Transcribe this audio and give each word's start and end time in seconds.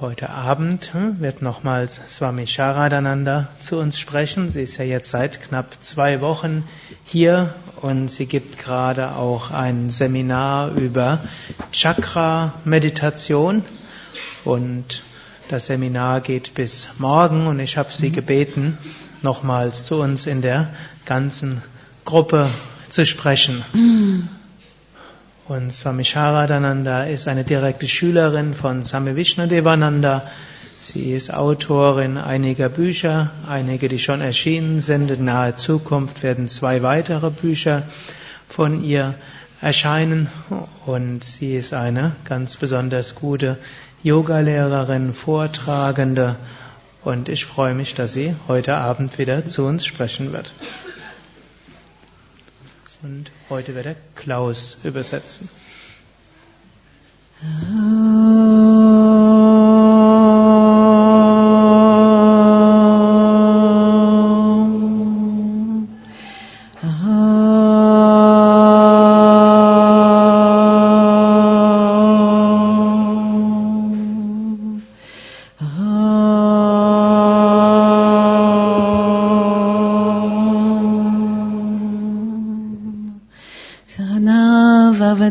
Heute 0.00 0.30
Abend 0.30 0.94
hm, 0.94 1.20
wird 1.20 1.42
nochmals 1.42 2.00
Swami 2.08 2.46
Sharadananda 2.46 3.48
zu 3.60 3.76
uns 3.76 3.98
sprechen. 3.98 4.50
Sie 4.50 4.62
ist 4.62 4.78
ja 4.78 4.84
jetzt 4.86 5.10
seit 5.10 5.42
knapp 5.42 5.76
zwei 5.82 6.22
Wochen 6.22 6.66
hier 7.04 7.52
und 7.82 8.10
sie 8.10 8.24
gibt 8.24 8.56
gerade 8.56 9.14
auch 9.16 9.50
ein 9.50 9.90
Seminar 9.90 10.70
über 10.70 11.20
Chakra-Meditation. 11.72 13.62
Und 14.46 15.02
das 15.50 15.66
Seminar 15.66 16.22
geht 16.22 16.54
bis 16.54 16.88
morgen 16.96 17.46
und 17.46 17.60
ich 17.60 17.76
habe 17.76 17.92
sie 17.92 18.08
mhm. 18.08 18.14
gebeten, 18.14 18.78
nochmals 19.20 19.84
zu 19.84 19.96
uns 19.96 20.26
in 20.26 20.40
der 20.40 20.70
ganzen 21.04 21.60
Gruppe 22.06 22.48
zu 22.88 23.04
sprechen. 23.04 24.30
Und 25.50 25.72
Swami 25.72 26.04
Sharadananda 26.04 27.02
ist 27.02 27.26
eine 27.26 27.42
direkte 27.42 27.88
Schülerin 27.88 28.54
von 28.54 28.84
Swami 28.84 29.16
Vishnudevananda. 29.16 30.22
Sie 30.80 31.12
ist 31.12 31.34
Autorin 31.34 32.18
einiger 32.18 32.68
Bücher, 32.68 33.32
einige, 33.48 33.88
die 33.88 33.98
schon 33.98 34.20
erschienen 34.20 34.78
sind. 34.78 35.10
In 35.10 35.24
naher 35.24 35.56
Zukunft 35.56 36.22
werden 36.22 36.48
zwei 36.48 36.84
weitere 36.84 37.30
Bücher 37.30 37.82
von 38.46 38.84
ihr 38.84 39.16
erscheinen. 39.60 40.28
Und 40.86 41.24
sie 41.24 41.56
ist 41.56 41.74
eine 41.74 42.12
ganz 42.24 42.56
besonders 42.56 43.16
gute 43.16 43.58
Yogalehrerin, 44.04 45.12
Vortragende. 45.12 46.36
Und 47.02 47.28
ich 47.28 47.44
freue 47.44 47.74
mich, 47.74 47.96
dass 47.96 48.12
sie 48.12 48.36
heute 48.46 48.76
Abend 48.76 49.18
wieder 49.18 49.44
zu 49.44 49.64
uns 49.64 49.84
sprechen 49.84 50.32
wird. 50.32 50.52
Und 53.02 53.30
heute 53.48 53.74
wird 53.74 53.86
er 53.86 53.96
Klaus 54.14 54.78
übersetzen. 54.84 55.48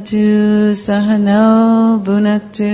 भवतु 0.09 0.25
सहनौ 0.81 1.49
भुनक्तु 2.05 2.69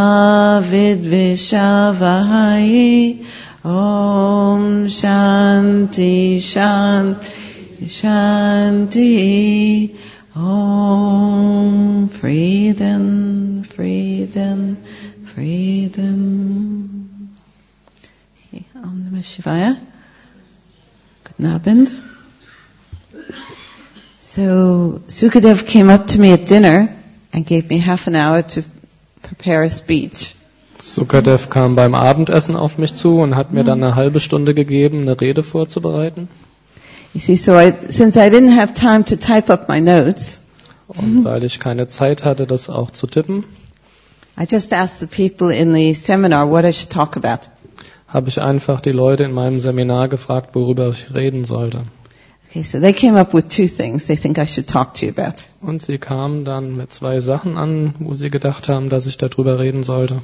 विद्विषावहै 0.70 2.46
ॐ 3.78 4.60
शान्ति 5.00 6.14
शान्ति 6.52 7.88
शान्ति 7.98 9.10
ॐ 10.38 11.02
Frieden, 12.22 13.64
Frieden, 13.64 14.78
Frieden. 15.24 16.65
Namah 19.17 19.23
Shivaya. 19.23 19.77
Good 21.23 21.45
Abend. 21.47 21.91
So 24.19 25.01
Sukadev 25.07 25.65
came 25.65 25.89
up 25.89 26.07
to 26.07 26.19
me 26.19 26.33
at 26.33 26.45
dinner 26.45 26.95
and 27.33 27.45
gave 27.45 27.69
me 27.69 27.79
half 27.79 28.07
an 28.07 28.15
hour 28.15 28.43
to 28.43 28.63
prepare 29.23 29.63
a 29.63 29.69
speech. 29.69 30.35
Sukadev 30.79 31.49
kam 31.49 31.75
beim 31.75 31.95
Abendessen 31.95 32.55
auf 32.55 32.77
mich 32.77 32.93
zu 32.93 33.19
und 33.19 33.35
hat 33.35 33.51
mir 33.51 33.63
dann 33.63 33.83
eine 33.83 33.95
halbe 33.95 34.19
Stunde 34.19 34.53
gegeben, 34.53 35.01
eine 35.01 35.19
Rede 35.19 35.41
vorzubereiten. 35.41 36.29
You 37.13 37.19
see, 37.19 37.35
so 37.35 37.57
I, 37.57 37.73
since 37.89 38.17
I 38.17 38.29
didn't 38.29 38.55
have 38.55 38.75
time 38.75 39.03
to 39.05 39.15
type 39.15 39.51
up 39.51 39.67
my 39.67 39.81
notes, 39.81 40.41
und 40.87 41.23
weil 41.23 41.43
ich 41.43 41.59
keine 41.59 41.87
Zeit 41.87 42.23
hatte, 42.23 42.45
das 42.45 42.69
auch 42.69 42.91
zu 42.91 43.07
tippen, 43.07 43.45
I 44.39 44.45
just 44.47 44.71
asked 44.71 44.99
the 44.99 45.07
people 45.07 45.51
in 45.51 45.73
the 45.73 45.95
seminar 45.95 46.47
what 46.51 46.63
I 46.63 46.71
should 46.71 46.91
talk 46.91 47.17
about 47.17 47.49
habe 48.07 48.29
ich 48.29 48.41
einfach 48.41 48.81
die 48.81 48.91
Leute 48.91 49.23
in 49.23 49.33
meinem 49.33 49.59
Seminar 49.59 50.07
gefragt, 50.07 50.55
worüber 50.55 50.89
ich 50.89 51.13
reden 51.13 51.45
sollte. 51.45 51.83
Okay, 52.49 52.63
so 52.63 52.79
they 52.79 52.93
came 52.93 53.19
up 53.19 53.33
with 53.33 53.49
two 53.49 53.67
things 53.67 54.07
they 54.07 54.15
think 54.15 54.37
I 54.37 54.45
should 54.45 54.67
talk 54.67 54.93
to 54.95 55.05
you 55.05 55.11
about. 55.11 55.43
Und 55.61 55.81
sie 55.81 55.97
kamen 55.97 56.45
dann 56.45 56.77
mit 56.77 56.93
zwei 56.93 57.19
Sachen 57.19 57.57
an, 57.57 57.95
wo 57.99 58.13
sie 58.13 58.29
gedacht 58.29 58.69
haben, 58.69 58.89
dass 58.89 59.05
ich 59.05 59.17
darüber 59.17 59.59
reden 59.59 59.83
sollte. 59.83 60.21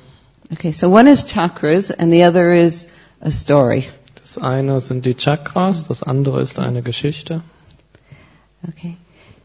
Okay, 0.51 0.71
so 0.71 0.89
one 0.89 1.09
is 1.09 1.25
chakras 1.25 1.91
and 1.91 2.11
the 2.11 2.23
other 2.23 2.53
is 2.53 2.87
a 3.19 3.29
story. 3.29 3.85
Das 4.21 4.37
eine 4.37 4.79
sind 4.79 5.05
die 5.05 5.15
Chakras, 5.15 5.85
das 5.85 6.01
andere 6.01 6.41
ist 6.41 6.59
eine 6.59 6.81
Geschichte. 6.81 7.41
Okay, 8.65 8.95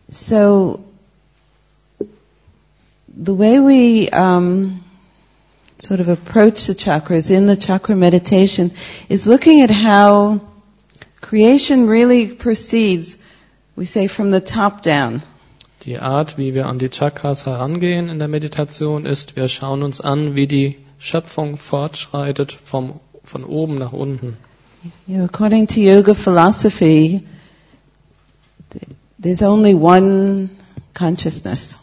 so 0.08 0.78
the 3.08 3.36
way 3.36 3.58
we 3.58 4.08
um, 4.16 4.84
sort 5.78 6.00
of 6.00 6.08
approach 6.08 6.66
the 6.66 6.74
chakras 6.74 7.30
in 7.30 7.46
the 7.46 7.56
chakra 7.56 7.94
meditation 7.94 8.72
is 9.08 9.26
looking 9.26 9.60
at 9.60 9.70
how 9.70 10.40
creation 11.20 11.86
really 11.86 12.28
proceeds, 12.28 13.18
we 13.76 13.84
say, 13.84 14.08
from 14.08 14.30
the 14.30 14.40
top 14.40 14.82
down. 14.82 15.22
Die 15.84 15.98
Art, 15.98 16.36
wie 16.36 16.54
wir 16.54 16.66
an 16.66 16.78
die 16.78 16.88
Chakras 16.88 17.46
herangehen 17.46 18.08
in 18.08 18.18
der 18.18 18.26
Meditation, 18.26 19.06
ist, 19.06 19.36
wir 19.36 19.46
schauen 19.46 19.82
uns 19.84 20.00
an, 20.00 20.34
wie 20.34 20.48
die 20.48 20.76
Schöpfung 20.98 21.56
fortschreitet 21.56 22.52
vom, 22.52 22.98
von 23.22 23.44
oben 23.44 23.78
nach 23.78 23.92
unten. 23.92 24.36
You 25.06 25.18
know, 25.18 25.24
according 25.24 25.68
to 25.68 25.80
yoga 25.80 26.14
philosophy, 26.14 27.26
there's 29.18 29.42
only 29.42 29.74
one 29.74 30.50
consciousness. 30.94 31.76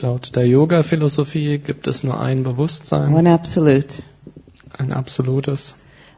Laut 0.00 0.36
der 0.36 0.46
Yoga-Philosophie 0.46 1.58
gibt 1.58 1.86
es 1.88 2.04
nur 2.04 2.20
ein 2.20 2.44
Bewusstsein. 2.44 3.14
One 3.14 3.30
absolute. 3.30 4.02
Ein 4.76 4.92
absolutes. 4.92 5.74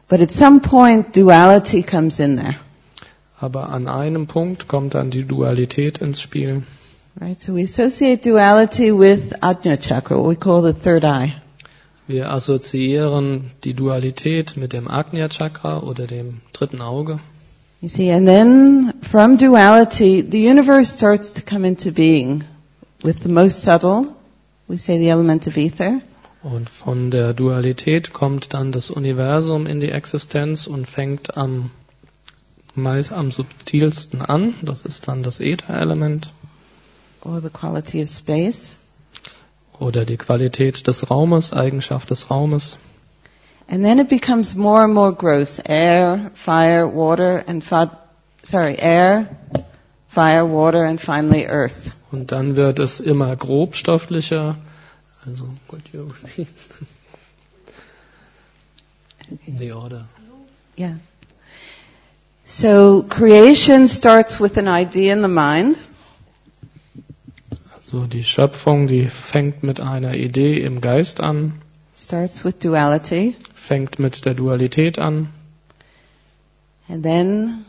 But 0.07 0.21
at 0.21 0.31
some 0.31 0.59
point 0.59 1.15
duality 1.15 1.81
comes 1.81 2.19
in 2.19 2.37
there. 2.37 2.55
Aber 3.39 3.69
an 3.69 3.87
einem 3.87 4.27
Punkt 4.27 4.67
kommt 4.67 4.93
dann 4.93 5.09
die 5.09 5.23
Dualität 5.23 5.97
ins 5.97 6.21
Spiel. 6.21 6.63
Right, 7.19 7.39
so 7.41 7.55
we 7.55 7.63
associate 7.63 8.23
duality 8.23 8.91
with 8.91 9.33
Ajna 9.41 9.77
Chakra, 9.77 10.17
what 10.17 10.29
we 10.29 10.35
call 10.35 10.61
the 10.61 10.73
third 10.73 11.03
eye. 11.03 11.33
Wir 12.07 12.29
assoziieren 12.29 13.51
die 13.63 13.73
Dualität 13.73 14.57
mit 14.57 14.73
dem 14.73 14.87
Agnya 14.87 15.29
Chakra 15.29 15.81
oder 15.81 16.07
dem 16.07 16.41
dritten 16.53 16.81
Auge. 16.81 17.19
You 17.81 17.89
see, 17.89 18.11
and 18.11 18.27
then 18.27 18.93
from 19.01 19.37
duality, 19.37 20.21
the 20.21 20.49
universe 20.49 20.93
starts 20.93 21.33
to 21.33 21.41
come 21.41 21.65
into 21.65 21.91
being. 21.91 22.43
With 23.03 23.23
the 23.23 23.29
most 23.29 23.63
subtle, 23.63 24.15
we 24.67 24.77
say 24.77 24.99
the 24.99 25.09
element 25.09 25.47
of 25.47 25.57
ether. 25.57 26.01
Und 26.43 26.69
von 26.69 27.11
der 27.11 27.33
Dualität 27.33 28.13
kommt 28.13 28.53
dann 28.53 28.71
das 28.71 28.91
Universum 28.91 29.65
in 29.65 29.79
die 29.79 29.89
Existenz 29.89 30.67
und 30.67 30.87
fängt 30.87 31.35
am 31.35 31.71
meist 32.75 33.11
am 33.11 33.31
subtilsten 33.31 34.21
an. 34.21 34.55
Das 34.61 34.83
ist 34.83 35.07
dann 35.07 35.23
das 35.23 35.39
Äther-Element. 35.39 36.31
Or 37.23 37.41
the 37.41 37.49
quality 37.49 38.03
of 38.03 38.09
space. 38.09 38.77
Oder 39.79 40.05
die 40.05 40.17
Qualität 40.17 40.85
des 40.87 41.09
Raumes, 41.09 41.53
Eigenschaft 41.53 42.11
des 42.11 42.29
Raumes. 42.29 42.77
And 43.67 43.83
then 43.83 43.99
it 43.99 44.09
becomes 44.09 44.55
more 44.55 44.83
and 44.83 44.93
more 44.93 45.13
gross. 45.13 45.59
Air, 45.63 46.31
fire, 46.33 46.87
water, 46.87 47.43
and 47.47 47.63
sorry, 48.43 48.77
air, 48.77 49.27
fire, 50.07 50.45
water, 50.45 50.83
and 50.83 50.99
finally 50.99 51.47
earth. 51.47 51.91
Und 52.11 52.31
dann 52.31 52.55
wird 52.55 52.79
es 52.79 52.99
immer 52.99 53.35
grobstofflicher. 53.35 54.57
Also, 55.25 55.45
could 55.67 55.87
you 55.93 56.11
repeat? 56.23 56.47
The 59.57 59.71
order. 59.71 60.09
Yeah. 60.77 60.95
So 62.45 63.03
creation 63.03 63.87
starts 63.87 64.41
with 64.41 64.57
an 64.57 64.67
idea 64.67 65.13
in 65.13 65.21
the 65.21 65.29
mind. 65.29 65.77
Also 67.77 68.05
die 68.07 68.23
Schöpfung, 68.23 68.87
die 68.87 69.07
fängt 69.07 69.63
mit 69.63 69.79
einer 69.79 70.15
Idee 70.15 70.59
im 70.59 70.81
Geist 70.81 71.21
an. 71.21 71.61
Starts 71.95 72.43
with 72.43 72.59
duality. 72.59 73.35
Fängt 73.53 73.99
mit 73.99 74.25
der 74.25 74.33
Dualität 74.33 74.99
an. 74.99 75.29
And 76.89 77.03
then 77.03 77.65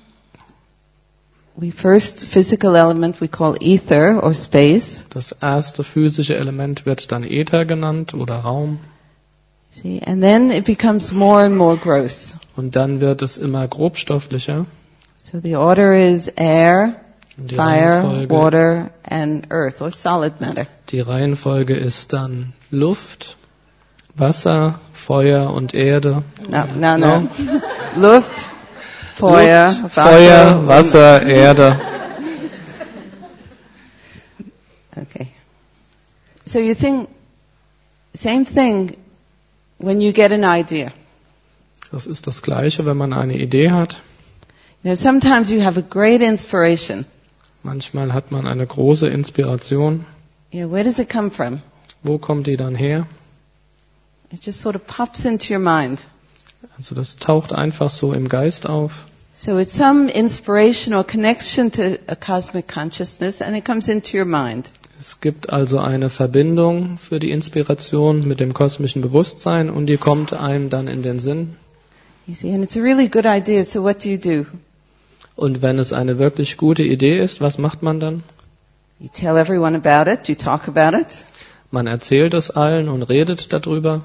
we 1.56 1.70
first 1.70 2.24
physical 2.24 2.76
element 2.76 3.20
we 3.20 3.28
call 3.28 3.56
ether 3.60 4.22
or 4.22 4.34
space. 4.34 5.06
Das 5.10 5.32
erste 5.32 5.84
physische 5.84 6.36
Element 6.36 6.86
wird 6.86 7.12
dann 7.12 7.24
Äther 7.24 7.64
genannt 7.64 8.14
oder 8.14 8.36
Raum. 8.36 8.78
See, 9.70 10.02
and 10.04 10.22
then 10.22 10.50
it 10.50 10.64
becomes 10.64 11.12
more 11.12 11.44
and 11.44 11.56
more 11.56 11.76
gross. 11.76 12.34
Und 12.56 12.76
dann 12.76 13.00
wird 13.00 13.22
es 13.22 13.38
immer 13.38 13.66
grobstofflicher. 13.66 14.66
So 15.16 15.40
the 15.40 15.56
order 15.56 15.94
is 15.94 16.28
air, 16.36 16.96
fire, 17.48 18.26
water, 18.28 18.90
and 19.08 19.50
earth, 19.50 19.80
or 19.80 19.90
solid 19.90 20.40
matter. 20.40 20.66
die 20.90 21.00
Reihenfolge 21.00 21.74
ist 21.74 22.12
dann 22.12 22.52
Luft, 22.70 23.36
Wasser, 24.14 24.80
Feuer 24.92 25.54
und 25.54 25.74
Erde. 25.74 26.22
No, 26.50 26.64
no, 26.76 26.98
no. 26.98 27.20
No? 27.20 27.28
Luft, 27.96 28.32
Feuer, 29.12 29.66
Luft, 29.82 29.94
Feuer, 29.94 30.66
Wasser, 30.66 31.22
Erde. 31.22 31.78
Okay. 34.96 35.28
So 36.44 36.58
you 36.58 36.74
think, 36.74 37.08
same 38.14 38.44
thing 38.44 38.96
when 39.78 40.00
you 40.00 40.12
get 40.12 40.32
an 40.32 40.44
idea. 40.44 40.92
Das 41.90 42.06
ist 42.06 42.26
das 42.26 42.42
Gleiche, 42.42 42.86
wenn 42.86 42.96
man 42.96 43.12
eine 43.12 43.36
Idee 43.36 43.70
hat. 43.70 44.00
You 44.82 44.90
know, 44.90 44.94
sometimes 44.94 45.50
you 45.50 45.60
have 45.60 45.78
a 45.78 45.82
great 45.82 46.22
inspiration. 46.22 47.04
Manchmal 47.62 48.12
hat 48.12 48.32
man 48.32 48.46
eine 48.46 48.66
große 48.66 49.08
Inspiration. 49.08 50.06
You 50.50 50.62
know, 50.62 50.72
where 50.72 50.84
does 50.84 50.98
it 50.98 51.10
come 51.10 51.30
from? 51.30 51.60
Wo 52.02 52.18
kommt 52.18 52.46
die 52.46 52.56
dann 52.56 52.74
her? 52.74 53.06
It 54.30 54.44
just 54.44 54.60
sort 54.60 54.74
of 54.74 54.86
pops 54.86 55.24
into 55.26 55.52
your 55.52 55.60
mind. 55.60 56.04
Also 56.76 56.94
das 56.94 57.16
taucht 57.16 57.52
einfach 57.52 57.90
so 57.90 58.12
im 58.12 58.28
Geist 58.28 58.68
auf. 58.68 59.06
So 59.34 59.58
it's 59.58 59.74
some 59.74 60.10
inspiration 60.10 60.94
or 60.94 61.04
connection 61.04 61.70
to 61.72 61.98
a 62.06 62.14
cosmic 62.14 62.68
consciousness 62.68 63.40
and 63.42 63.56
it 63.56 63.64
comes 63.64 63.88
into 63.88 64.18
your 64.18 64.24
mind. 64.24 64.70
Es 65.00 65.20
gibt 65.20 65.50
also 65.50 65.78
eine 65.78 66.10
Verbindung 66.10 66.98
für 66.98 67.18
die 67.18 67.30
Inspiration 67.30 68.26
mit 68.28 68.40
dem 68.40 68.54
kosmischen 68.54 69.02
Bewusstsein 69.02 69.68
und 69.68 69.86
die 69.86 69.96
kommt 69.96 70.32
einem 70.32 70.70
dann 70.70 70.86
in 70.86 71.02
den 71.02 71.18
Sinn. 71.18 71.56
You 72.26 72.34
see, 72.34 72.54
and 72.54 72.62
it's 72.62 72.76
a 72.76 72.80
really 72.80 73.08
good 73.08 73.26
idea. 73.26 73.64
So 73.64 73.82
what 73.82 74.04
do 74.04 74.10
you 74.10 74.18
do? 74.18 74.46
Und 75.34 75.60
wenn 75.62 75.78
es 75.78 75.92
eine 75.92 76.18
wirklich 76.18 76.56
gute 76.56 76.84
Idee 76.84 77.18
ist, 77.18 77.40
was 77.40 77.58
macht 77.58 77.82
man 77.82 77.98
dann? 77.98 78.22
You 79.00 79.08
tell 79.12 79.36
everyone 79.36 79.76
about 79.76 80.08
it. 80.08 80.28
You 80.28 80.36
talk 80.36 80.68
about 80.68 80.96
it, 80.96 81.18
Man 81.72 81.86
erzählt 81.86 82.34
es 82.34 82.50
allen 82.50 82.88
und 82.88 83.02
redet 83.02 83.52
darüber 83.52 84.04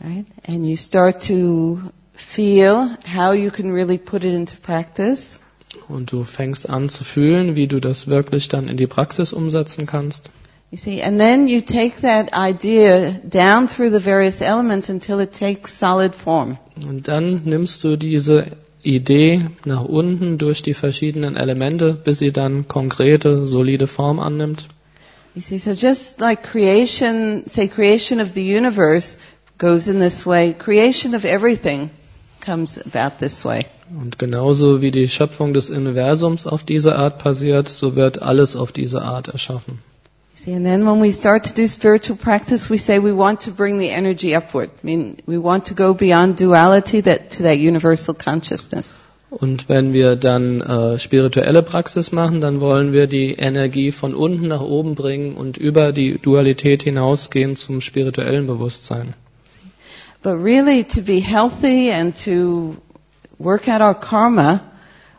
right? 0.00 0.26
And 0.46 0.64
you 0.68 0.76
start 0.76 1.22
to 1.28 1.92
feel 2.14 2.96
how 3.04 3.32
you 3.32 3.50
can 3.50 3.72
really 3.72 3.98
put 3.98 4.24
it 4.24 4.34
into 4.34 4.56
practice. 4.56 5.38
und 5.88 6.12
du 6.12 6.24
fängst 6.24 6.68
an 6.68 6.88
zu 6.88 7.04
fühlen, 7.04 7.56
wie 7.56 7.66
du 7.66 7.80
das 7.80 8.06
wirklich 8.06 8.48
dann 8.48 8.68
in 8.68 8.76
die 8.76 8.86
Praxis 8.86 9.32
umsetzen 9.32 9.86
kannst. 9.86 10.30
You 10.70 10.78
see, 10.78 11.02
and 11.02 11.20
then 11.20 11.46
you 11.46 11.60
take 11.60 12.00
that 12.02 12.32
idea 12.34 13.20
down 13.22 13.68
through 13.68 13.90
the 13.90 14.04
various 14.04 14.40
elements 14.40 14.88
until 14.88 15.20
it 15.20 15.32
takes 15.32 15.78
solid 15.78 16.14
form. 16.14 16.58
Und 16.76 17.06
dann 17.06 17.42
nimmst 17.44 17.84
du 17.84 17.96
diese 17.96 18.56
Idee 18.82 19.46
nach 19.64 19.84
unten 19.84 20.36
durch 20.36 20.62
die 20.62 20.74
verschiedenen 20.74 21.36
Elemente, 21.36 21.94
bis 21.94 22.18
sie 22.18 22.32
dann 22.32 22.66
konkrete, 22.66 23.46
solide 23.46 23.86
Form 23.86 24.18
annimmt. 24.18 24.66
You 25.36 25.40
see, 25.40 25.58
so 25.58 25.72
just 25.72 26.20
like 26.20 26.42
creation, 26.42 27.42
say 27.46 27.68
creation 27.68 28.20
of 28.20 28.34
the 28.34 28.56
universe 28.56 29.16
goes 29.64 29.88
in 29.88 29.98
this 29.98 30.26
way, 30.26 30.52
creation 30.52 31.14
of 31.14 31.24
everything 31.24 31.90
comes 32.44 32.78
about 32.78 33.18
this 33.18 33.44
way. 33.44 33.66
Und 33.98 34.18
genauso 34.18 34.82
wie 34.82 34.90
die 34.90 35.08
Schöpfung 35.08 35.54
des 35.54 35.70
Universums 35.70 36.46
auf 36.46 36.64
diese 36.64 36.96
Art 36.96 37.18
passiert, 37.18 37.68
so 37.68 37.96
wird 37.96 38.20
alles 38.20 38.56
auf 38.56 38.72
diese 38.72 39.02
Art 39.02 39.28
erschaffen. 39.28 39.78
See, 40.34 40.52
and 40.52 40.66
then 40.66 40.84
when 40.84 41.00
we 41.00 41.12
start 41.12 41.44
to 41.44 41.54
do 41.54 41.66
spiritual 41.66 42.18
practice, 42.18 42.68
we 42.68 42.76
say 42.76 42.98
we 42.98 43.16
want 43.16 43.40
to 43.42 43.52
bring 43.52 43.78
the 43.78 43.88
energy 43.88 44.34
upward. 44.36 44.68
I 44.82 44.86
mean, 44.86 45.16
we 45.26 45.38
want 45.38 45.66
to 45.68 45.74
go 45.74 45.94
beyond 45.94 46.40
duality 46.40 47.02
that, 47.02 47.30
to 47.36 47.44
that 47.44 47.58
universal 47.58 48.14
consciousness. 48.14 48.98
Und 49.30 49.68
wenn 49.68 49.92
wir 49.94 50.16
dann 50.16 50.60
äh, 50.60 50.98
spirituelle 50.98 51.62
Praxis 51.62 52.12
machen, 52.12 52.40
dann 52.40 52.60
wollen 52.60 52.92
wir 52.92 53.06
die 53.06 53.32
Energie 53.32 53.90
von 53.92 54.14
unten 54.14 54.48
nach 54.48 54.60
oben 54.60 54.94
bringen 54.94 55.34
und 55.34 55.56
über 55.56 55.92
die 55.92 56.18
Dualität 56.20 56.82
hinausgehen 56.82 57.56
zum 57.56 57.80
spirituellen 57.80 58.46
Bewusstsein. 58.46 59.14
But 60.24 60.38
really, 60.38 60.84
to 60.84 61.02
be 61.02 61.20
healthy 61.20 61.90
and 61.90 62.16
to 62.24 62.80
work 63.38 63.68
out 63.68 63.82
our 63.82 63.94
karma, 63.94 64.62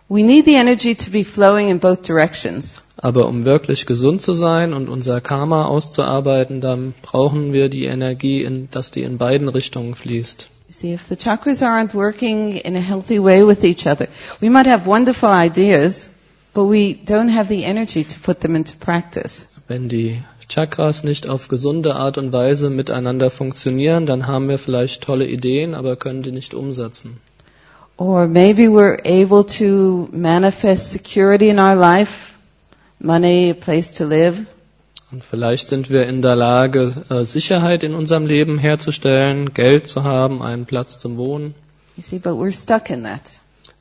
we 0.09 0.23
need 0.23 0.45
the 0.45 0.55
energy 0.55 0.95
to 0.95 1.11
be 1.11 1.21
flowing 1.23 1.69
in 1.69 1.77
both 1.77 2.01
directions. 2.01 2.81
Aber 2.97 3.27
um 3.27 3.45
wirklich 3.45 3.85
gesund 3.85 4.23
zu 4.23 4.33
sein 4.33 4.73
und 4.73 4.89
unser 4.89 5.21
Karma 5.21 5.65
auszuarbeiten, 5.67 6.59
dann 6.59 6.95
brauchen 7.03 7.53
wir 7.53 7.69
die 7.69 7.85
Energie, 7.85 8.41
in, 8.41 8.67
dass 8.71 8.89
die 8.89 9.03
in 9.03 9.19
beiden 9.19 9.47
Richtungen 9.47 9.93
fließt. 9.93 10.49
You 10.69 10.73
see, 10.73 10.93
if 10.93 11.03
the 11.03 11.15
chakras 11.15 11.61
aren't 11.61 11.93
working 11.93 12.55
in 12.55 12.75
a 12.75 12.79
healthy 12.79 13.19
way 13.19 13.45
with 13.45 13.63
each 13.63 13.85
other, 13.85 14.07
we 14.41 14.49
might 14.49 14.65
have 14.65 14.87
wonderful 14.87 15.29
ideas, 15.29 16.09
but 16.55 16.65
we 16.65 16.95
don't 16.95 17.29
have 17.29 17.47
the 17.47 17.63
energy 17.63 18.03
to 18.03 18.19
put 18.19 18.39
them 18.39 18.55
into 18.55 18.75
practice. 18.75 19.49
Wenn 19.67 19.87
die 19.87 20.23
Chakras 20.47 21.03
nicht 21.03 21.27
auf 21.29 21.47
gesunde 21.47 21.95
Art 21.95 22.17
und 22.17 22.31
Weise 22.31 22.69
miteinander 22.69 23.29
funktionieren, 23.29 24.05
dann 24.05 24.27
haben 24.27 24.47
wir 24.47 24.57
vielleicht 24.57 25.03
tolle 25.03 25.27
Ideen, 25.27 25.73
aber 25.73 25.95
können 25.95 26.21
die 26.23 26.31
nicht 26.31 26.53
umsetzen. 26.53 27.19
Or 27.97 28.27
maybe 28.27 28.63
we're 28.69 28.99
able 29.05 29.45
to 29.45 30.09
manifest 30.11 30.91
security 30.91 31.49
in 31.49 31.59
our 31.59 31.75
life, 31.75 32.33
money, 32.99 33.51
a 33.51 33.53
place 33.53 33.93
to 33.95 34.05
live, 34.05 34.37
Und 35.11 35.23
vielleicht 35.23 35.69
sind 35.69 35.89
wir 35.89 36.07
in 36.07 36.21
der 36.21 36.35
Lage, 36.35 37.05
äh, 37.09 37.23
Sicherheit 37.23 37.83
in 37.83 37.93
unserem 37.93 38.25
Leben 38.25 38.57
herzustellen, 38.57 39.53
Geld 39.53 39.87
zu 39.87 40.03
haben, 40.03 40.41
einen 40.41 40.65
Platz 40.65 40.99
zum 40.99 41.15
Wohnen. 41.17 41.55
you 41.95 42.03
see, 42.03 42.19
but 42.19 42.33
we're 42.33 42.51
stuck 42.51 42.89
in 42.89 43.03
that. 43.03 43.21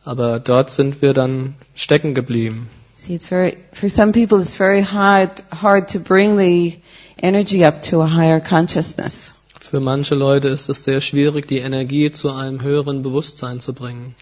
Aber 0.04 0.38
dort 0.38 0.70
sind 0.70 1.02
wir 1.02 1.12
dann 1.12 1.54
stecken 1.74 2.14
geblieben. 2.14 2.68
See, 3.04 3.12
it's 3.12 3.26
very, 3.26 3.58
for 3.74 3.90
some 3.90 4.14
people 4.14 4.40
it's 4.40 4.56
very 4.56 4.80
hard, 4.80 5.38
hard 5.52 5.88
to 5.88 6.00
bring 6.00 6.38
the 6.38 6.78
energy 7.18 7.62
up 7.62 7.82
to 7.90 8.00
a 8.00 8.06
higher 8.06 8.40
consciousness. 8.40 9.34
Für 9.60 9.80
manche 9.80 10.14
Leute 10.14 10.48
ist 10.48 10.70
es 10.70 10.84
sehr 10.84 11.02
schwierig, 11.02 11.46
die 11.46 11.58
Energie 11.58 12.10
zu 12.12 12.30
einem 12.30 12.62
höheren 12.62 13.02
Bewusstsein 13.02 13.60
zu 13.60 13.74
bringen. 13.74 14.14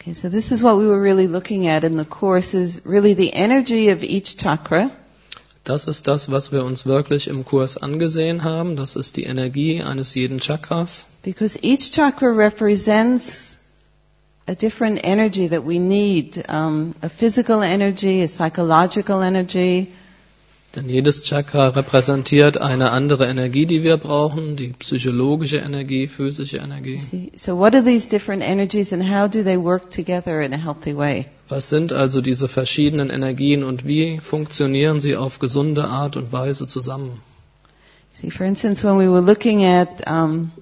Okay, 0.00 0.14
so 0.14 0.28
this 0.28 0.50
is 0.50 0.64
what 0.64 0.78
we 0.78 0.88
were 0.88 1.00
really 1.00 1.28
looking 1.28 1.68
at 1.68 1.84
in 1.84 1.96
the 1.96 2.04
course 2.04 2.54
is 2.54 2.82
really 2.84 3.14
the 3.14 3.30
energy 3.34 3.92
of 3.92 4.02
each 4.02 4.36
chakra. 4.36 4.90
Das 5.62 5.86
ist 5.86 6.08
das, 6.08 6.28
was 6.28 6.50
wir 6.50 6.64
uns 6.64 6.86
wirklich 6.86 7.28
im 7.28 7.44
Kurs 7.44 7.76
angesehen 7.76 8.42
haben. 8.42 8.74
Das 8.74 8.96
ist 8.96 9.16
die 9.16 9.26
Energie 9.26 9.80
eines 9.80 10.16
jeden 10.16 10.40
Chakras. 10.40 11.04
Because 11.22 11.56
each 11.62 11.92
chakra 11.92 12.30
represents 12.30 13.60
a 14.48 14.54
different 14.54 15.00
energy 15.04 15.48
that 15.48 15.62
we 15.62 15.78
need, 15.78 16.42
um, 16.48 16.94
a 17.02 17.08
physical 17.08 17.62
energy, 17.62 18.22
a 18.22 18.28
psychological 18.28 19.22
energy, 19.22 19.92
Denn 20.76 20.86
jedes 20.86 21.22
Chakra 21.22 21.68
repräsentiert 21.68 22.58
eine 22.58 22.90
andere 22.92 23.26
Energie, 23.26 23.64
die 23.64 23.82
wir 23.82 23.96
brauchen, 23.96 24.54
die 24.54 24.74
psychologische 24.78 25.56
Energie, 25.56 26.06
physische 26.06 26.58
Energie. 26.58 27.00
So 27.34 27.58
what 27.58 27.74
are 27.74 27.82
these 27.82 28.08
different 28.08 28.42
energies 28.46 28.92
and 28.92 29.02
how 29.02 29.28
do 29.28 29.42
they 29.42 29.56
work 29.56 29.90
together 29.90 30.42
in 30.42 30.52
a 30.52 30.58
healthy 30.58 30.94
way? 30.94 31.26
Was 31.48 31.70
sind 31.70 31.94
also 31.94 32.20
diese 32.20 32.48
verschiedenen 32.48 33.08
Energien 33.08 33.64
und 33.64 33.86
wie 33.86 34.20
funktionieren 34.20 35.00
sie 35.00 35.16
auf 35.16 35.38
gesunde 35.38 35.84
Art 35.84 36.18
und 36.18 36.32
Weise 36.34 36.66
zusammen? 36.66 37.22
See, 38.12 38.30
for 38.30 38.44
instance, 38.44 38.84
when 38.84 38.98
we 38.98 39.08
were 39.08 39.22
looking 39.22 39.64
at 39.64 40.06
um, 40.06 40.52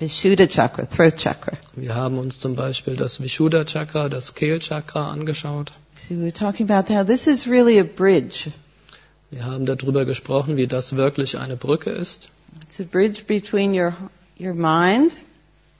Vishuddha 0.00 0.46
chakra, 0.48 0.86
throat 0.86 1.16
chakra, 1.16 1.52
Wir 1.76 1.94
haben 1.94 2.18
uns 2.18 2.38
zum 2.40 2.56
Beispiel 2.56 2.96
das 2.96 3.20
Vishuddha 3.22 3.64
Chakra, 3.64 4.08
das 4.08 4.34
Kehlchakra 4.34 5.10
angeschaut. 5.10 5.72
see, 5.96 6.16
we 6.16 6.22
were 6.22 6.32
talking 6.32 6.70
about 6.70 6.88
how 6.92 7.04
this 7.06 7.26
is 7.26 7.46
really 7.46 7.78
a 7.78 7.84
bridge. 7.84 8.50
Wir 9.30 9.44
haben 9.44 9.66
darüber 9.66 10.04
gesprochen, 10.06 10.56
wie 10.56 10.66
das 10.66 10.96
wirklich 10.96 11.36
eine 11.38 11.56
Brücke 11.56 11.90
ist. 11.90 12.30
It's 12.62 12.80
a 12.80 12.84
bridge 12.84 13.24
between 13.26 13.74
your 13.74 13.92
your 14.38 14.54
mind 14.54 15.16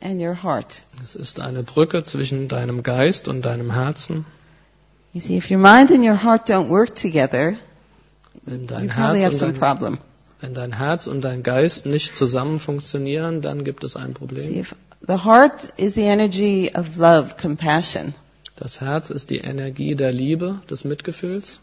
and 0.02 0.20
your 0.20 0.34
heart. 0.42 0.82
Es 1.02 1.14
ist 1.14 1.40
eine 1.40 1.62
Brücke 1.62 2.04
zwischen 2.04 2.48
deinem 2.48 2.82
Geist 2.82 3.26
und 3.26 3.42
deinem 3.42 3.72
Herzen. 3.72 4.26
You 5.14 5.20
see, 5.20 5.36
if 5.38 5.50
your 5.50 5.58
mind 5.58 5.90
and 5.90 6.04
your 6.04 6.22
heart 6.22 6.48
don't 6.48 6.68
work 6.68 6.94
together, 6.94 7.54
Wenn 8.44 8.60
you 8.60 8.66
dein 8.66 8.88
probably 8.88 9.22
have 9.22 9.32
Herz 9.32 9.38
some 9.38 9.54
problem. 9.54 9.98
Wenn 10.40 10.54
dein 10.54 10.72
Herz 10.72 11.06
und 11.06 11.22
dein 11.22 11.42
Geist 11.42 11.86
nicht 11.86 12.16
zusammen 12.16 12.60
funktionieren, 12.60 13.40
dann 13.42 13.64
gibt 13.64 13.84
es 13.84 13.96
ein 13.96 14.08
See, 14.08 14.14
Problem. 14.14 14.60
if 14.60 14.74
the 15.06 15.24
heart 15.24 15.72
is 15.76 15.94
the 15.94 16.02
energy 16.04 16.70
of 16.74 16.96
love, 16.96 17.36
compassion. 17.40 18.14
Das 18.56 18.80
Herz 18.80 19.10
ist 19.10 19.30
die 19.30 19.38
Energie 19.38 19.94
der 19.94 20.12
Liebe, 20.12 20.60
des 20.70 20.84
Mitgefühls. 20.84 21.60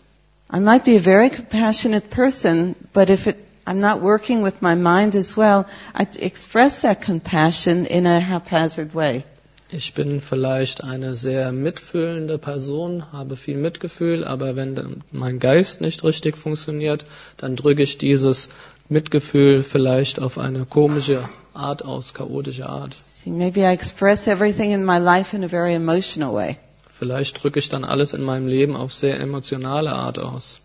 I 0.52 0.60
might 0.60 0.86
be 0.86 0.96
a 0.96 1.00
very 1.00 1.30
compassionate 1.30 2.10
person, 2.10 2.76
but 2.94 3.10
if 3.10 3.28
it, 3.28 3.36
I'm 3.66 3.80
not 3.82 4.02
working 4.02 4.44
with 4.44 4.62
my 4.62 4.76
mind 4.76 5.16
as 5.16 5.36
well, 5.36 5.66
I 5.94 6.08
express 6.20 6.82
that 6.82 7.02
compassion 7.02 7.86
in 7.86 8.06
a 8.08 8.20
haphazard 8.20 8.94
way. 8.94 9.26
Ich 9.70 9.94
bin 9.94 10.22
vielleicht 10.22 10.86
eine 10.86 11.14
sehr 11.16 11.52
mitfühlende 11.52 12.38
Person, 12.38 13.12
habe 13.12 13.36
viel 13.36 13.58
Mitgefühl, 13.58 14.24
aber 14.24 14.56
wenn 14.56 15.04
mein 15.12 15.40
Geist 15.40 15.82
nicht 15.82 16.06
richtig 16.06 16.38
funktioniert, 16.38 17.04
dann 17.36 17.58
drücke 17.58 17.84
ich 17.84 17.98
dieses 17.98 18.48
Mitgefühl 18.88 19.64
vielleicht 19.64 20.22
auf 20.22 20.38
eine 20.38 20.66
komische 20.66 21.28
Art 21.54 21.84
aus, 21.84 22.14
chaotische 22.14 22.70
Art. 22.70 22.96
See, 23.12 23.30
maybe 23.30 23.60
I 23.60 23.74
express 23.74 24.28
everything 24.28 24.72
in 24.72 24.86
my 24.86 25.00
life 25.00 25.36
in 25.36 25.44
a 25.44 25.50
very 25.50 25.74
emotional 25.74 26.34
way. 26.34 26.58
Vielleicht 26.98 27.44
drücke 27.44 27.60
ich 27.60 27.68
dann 27.68 27.84
alles 27.84 28.14
in 28.14 28.22
meinem 28.22 28.48
Leben 28.48 28.76
auf 28.76 28.94
sehr 28.94 29.20
emotionale 29.20 29.92
Art 29.92 30.18
aus. 30.18 30.62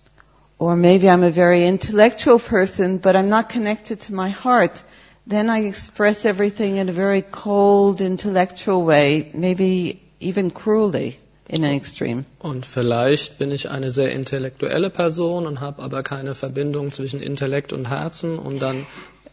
Or 0.59 0.77
maybe 0.77 1.09
I'm 1.09 1.25
a 1.25 1.33
very 1.33 1.67
intellectual 1.67 2.39
person, 2.39 3.01
but 3.01 3.17
I'm 3.17 3.29
not 3.29 3.49
connected 3.49 4.01
to 4.07 4.15
my 4.15 4.31
heart. 4.31 4.85
Then 5.27 5.49
I 5.49 5.69
express 5.69 6.25
everything 6.25 6.79
in 6.79 6.89
a 6.89 6.93
very 6.93 7.23
cold, 7.23 8.01
intellectual 8.01 8.85
way, 8.85 9.31
maybe 9.35 10.01
even 10.21 10.51
cruelly 10.51 11.19
in 11.49 11.65
an 11.65 11.75
extreme. 11.75 12.25
Und 12.41 12.67
vielleicht 12.67 13.39
bin 13.39 13.53
ich 13.53 13.69
eine 13.69 13.91
sehr 13.91 14.11
intellektuelle 14.13 14.91
Person 14.91 15.47
und 15.47 15.61
habe 15.61 15.83
aber 15.83 16.03
keine 16.03 16.35
Verbindung 16.35 16.91
zwischen 16.91 17.21
Intellekt 17.23 17.73
und 17.73 17.89
Herzen 17.89 18.39
und 18.39 18.61
dann 18.61 18.87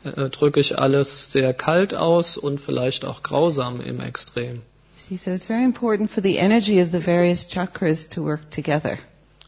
äh, 0.03 0.29
drücke 0.29 0.60
ich 0.60 0.77
alles 0.77 1.31
sehr 1.31 1.53
kalt 1.53 1.96
aus 1.96 2.38
und 2.38 2.60
vielleicht 2.60 3.05
auch 3.05 3.24
grausam 3.24 3.81
im 3.81 4.00
Extrem. 4.00 4.62
See, 4.96 5.15
so 5.15 5.31
it's 5.31 5.48
very 5.48 5.63
important 5.63 6.12
for 6.12 6.22
the 6.22 6.36
energy 6.36 6.81
of 6.81 6.91
the 6.91 7.00
various 7.00 7.50
chakras 7.50 8.10
to 8.10 8.24
work 8.24 8.51
together. 8.51 8.98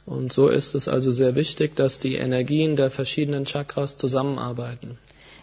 Und 0.06 0.34
so 0.34 0.48
ist 0.48 0.74
es 0.74 0.88
also 0.88 1.12
sehr 1.12 1.36
wichtig, 1.36 1.76
dass 1.76 2.00
die 2.00 2.16
Energien 2.16 2.76
der 2.76 2.90
verschiedenen 2.90 3.46
Chakras 3.46 3.98
zusammenarbeiten. 3.98 4.98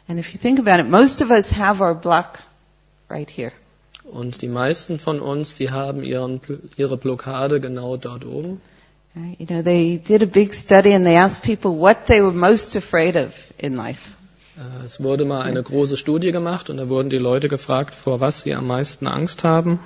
And 0.09 0.19
if 0.19 0.33
you 0.33 0.39
think 0.41 0.59
about 0.59 0.81
it, 0.81 0.87
most 0.89 1.21
of 1.21 1.31
us 1.31 1.51
have 1.51 1.81
our 1.83 1.95
block 1.95 2.41
right 3.09 3.29
here. 3.29 3.53
Und 4.11 4.41
die 4.41 4.49
meisten 4.49 4.99
von 4.99 5.21
uns, 5.21 5.55
die 5.55 5.71
haben 5.71 6.03
ihren, 6.03 6.41
ihre 6.77 6.97
Blockade 6.97 7.61
genau 7.61 7.97
dort 7.99 8.25
oben. 8.25 8.61
You 9.39 9.47
know, 9.47 9.63
they 9.63 9.99
did 9.99 10.23
a 10.23 10.27
big 10.27 10.55
study 10.55 10.95
and 10.95 11.05
they 11.05 11.17
asked 11.17 11.43
people 11.43 11.73
what 11.79 12.07
they 12.07 12.23
were 12.23 12.33
most 12.33 12.77
afraid 12.77 13.17
of 13.17 13.35
in 13.59 13.75
life. 13.77 14.13
Äh, 14.57 14.85
Es 14.85 15.03
wurde 15.03 15.25
mal 15.25 15.43
eine 15.43 15.63
große 15.63 15.97
Studie 15.97 16.31
gemacht 16.31 16.71
und 16.71 16.77
da 16.79 16.89
wurden 16.89 17.11
die 17.11 17.19
Leute 17.19 17.49
gefragt, 17.49 17.95
vor 17.95 18.21
was 18.21 18.43
sie 18.43 18.55
am 18.55 18.67
meisten 18.67 19.07
Angst 19.09 19.45
haben. 19.45 19.81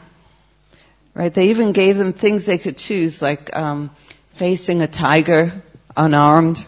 Right? 1.15 1.33
They 1.35 1.51
even 1.51 1.73
gave 1.73 1.99
them 1.99 2.15
things 2.15 2.45
they 2.45 2.59
could 2.59 2.77
choose, 2.79 3.25
like 3.25 3.57
um, 3.57 3.91
facing 4.35 4.83
a 4.83 4.87
tiger 4.87 5.53
unarmed, 5.97 6.65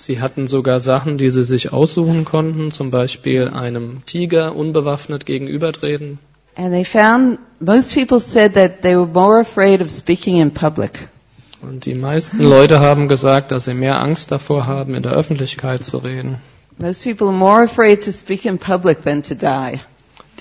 Sie 0.00 0.20
hatten 0.20 0.46
sogar 0.46 0.78
Sachen, 0.78 1.18
die 1.18 1.28
sie 1.28 1.42
sich 1.42 1.72
aussuchen 1.72 2.24
konnten, 2.24 2.70
zum 2.70 2.92
Beispiel 2.92 3.48
einem 3.48 4.04
Tiger 4.06 4.54
unbewaffnet 4.54 5.26
gegenübertreten. 5.26 6.20
and 6.56 6.72
they 6.72 6.84
found 6.84 7.38
most 7.60 7.92
people 7.94 8.20
said 8.20 8.54
that 8.54 8.82
they 8.82 8.94
were 8.96 9.06
more 9.06 9.40
afraid 9.40 9.80
of 9.80 9.90
speaking 9.90 10.36
in 10.38 10.50
public. 10.52 11.08
Und 11.62 11.84
die 11.84 11.94
meisten 11.94 12.38
Leute 12.38 12.78
haben 12.78 13.08
gesagt, 13.08 13.50
dass 13.50 13.64
sie 13.64 13.74
mehr 13.74 14.00
Angst 14.00 14.30
davor 14.30 14.66
haben, 14.66 14.94
in 14.94 15.02
der 15.02 15.12
Öffentlichkeit 15.12 15.82
zu 15.84 15.98
reden. 15.98 16.38
Most 16.78 17.02
people 17.02 17.26
are 17.26 17.36
more 17.36 17.64
afraid 17.64 18.04
to 18.04 18.12
speak 18.12 18.44
in 18.44 18.58
public 18.58 19.02
than 19.02 19.22
to 19.24 19.34
die. 19.34 19.80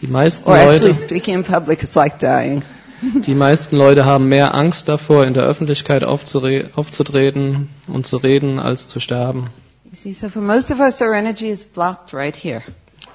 Die 0.01 0.07
meisten 0.07 0.47
Or 0.47 0.55
actually, 0.55 0.89
Leute, 0.89 0.93
speaking 0.93 1.33
in 1.33 1.43
public 1.43 1.81
is 1.81 1.95
like 1.95 2.19
dying. 2.19 2.61
Die 3.01 3.35
meisten 3.35 3.77
Leute 3.77 4.05
haben 4.05 4.27
mehr 4.27 4.55
Angst 4.55 4.89
davor, 4.89 5.25
in 5.25 5.33
der 5.33 5.43
Öffentlichkeit 5.43 6.03
aufzutreten 6.03 7.69
und 7.87 8.07
zu 8.07 8.17
reden, 8.17 8.59
als 8.59 8.87
zu 8.87 8.99
sterben. 8.99 9.49
See, 9.93 10.13
so 10.13 10.27
us, 10.27 11.01
right. 12.13 12.35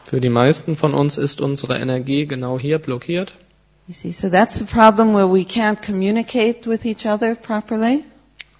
Für 0.05 0.21
die 0.21 0.31
meisten 0.31 0.77
von 0.77 0.95
uns 0.95 1.19
ist 1.19 1.41
unsere 1.41 1.79
Energie 1.79 2.27
genau 2.27 2.59
hier 2.59 2.79
blockiert. 2.79 3.35
See, 3.91 4.13
so. 4.13 4.29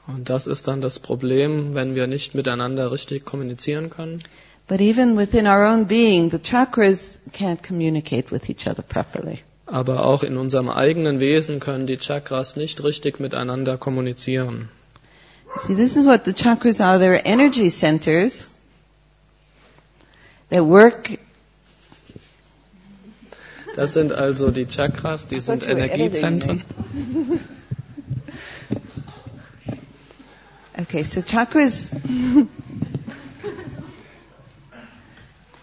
Und 0.09 0.31
das 0.31 0.47
ist 0.47 0.69
dann 0.69 0.81
das 0.81 0.99
Problem, 0.99 1.75
wenn 1.75 1.95
wir 1.95 2.07
nicht 2.07 2.35
miteinander 2.35 2.91
richtig 2.91 3.25
kommunizieren 3.25 3.89
können. 3.91 4.23
But 4.69 4.81
even 4.81 5.17
within 5.17 5.47
our 5.47 5.67
own 5.67 5.87
being, 5.87 6.31
the 6.31 6.39
chakras 6.39 7.21
can't 7.33 7.63
communicate 7.63 8.31
with 8.31 8.49
each 8.49 8.67
other 8.67 8.83
properly. 8.83 9.41
Aber 9.73 10.05
auch 10.05 10.23
in 10.23 10.37
unserem 10.37 10.69
eigenen 10.69 11.19
Wesen 11.19 11.59
können 11.59 11.87
die 11.87 11.97
Chakras 11.97 12.57
nicht 12.57 12.85
richtig 12.85 13.21
miteinander 13.21 13.79
kommunizieren. 13.79 14.69
See, 15.61 15.75
this 15.75 15.97
is 15.97 16.05
what 16.05 16.27
the 16.27 16.35
chakras 16.35 16.79
are. 16.83 16.99
They're 16.99 17.23
energy 17.25 17.71
centers 17.71 18.49
that 20.51 20.63
work. 20.67 21.19
Das 23.75 23.95
sind 23.95 24.13
also 24.13 24.51
die 24.51 24.67
Chakras, 24.67 25.27
die 25.29 25.41
sind 25.41 25.67
Energiezentren. 25.67 26.65
Okay, 30.79 31.03
so 31.05 31.23
chakras. 31.23 31.89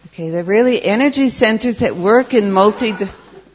okay, 0.08 0.32
they're 0.32 0.44
really 0.44 0.82
energy 0.84 1.30
centers 1.30 1.80
that 1.80 1.96
work 1.96 2.34
in 2.34 2.52
multi 2.52 2.96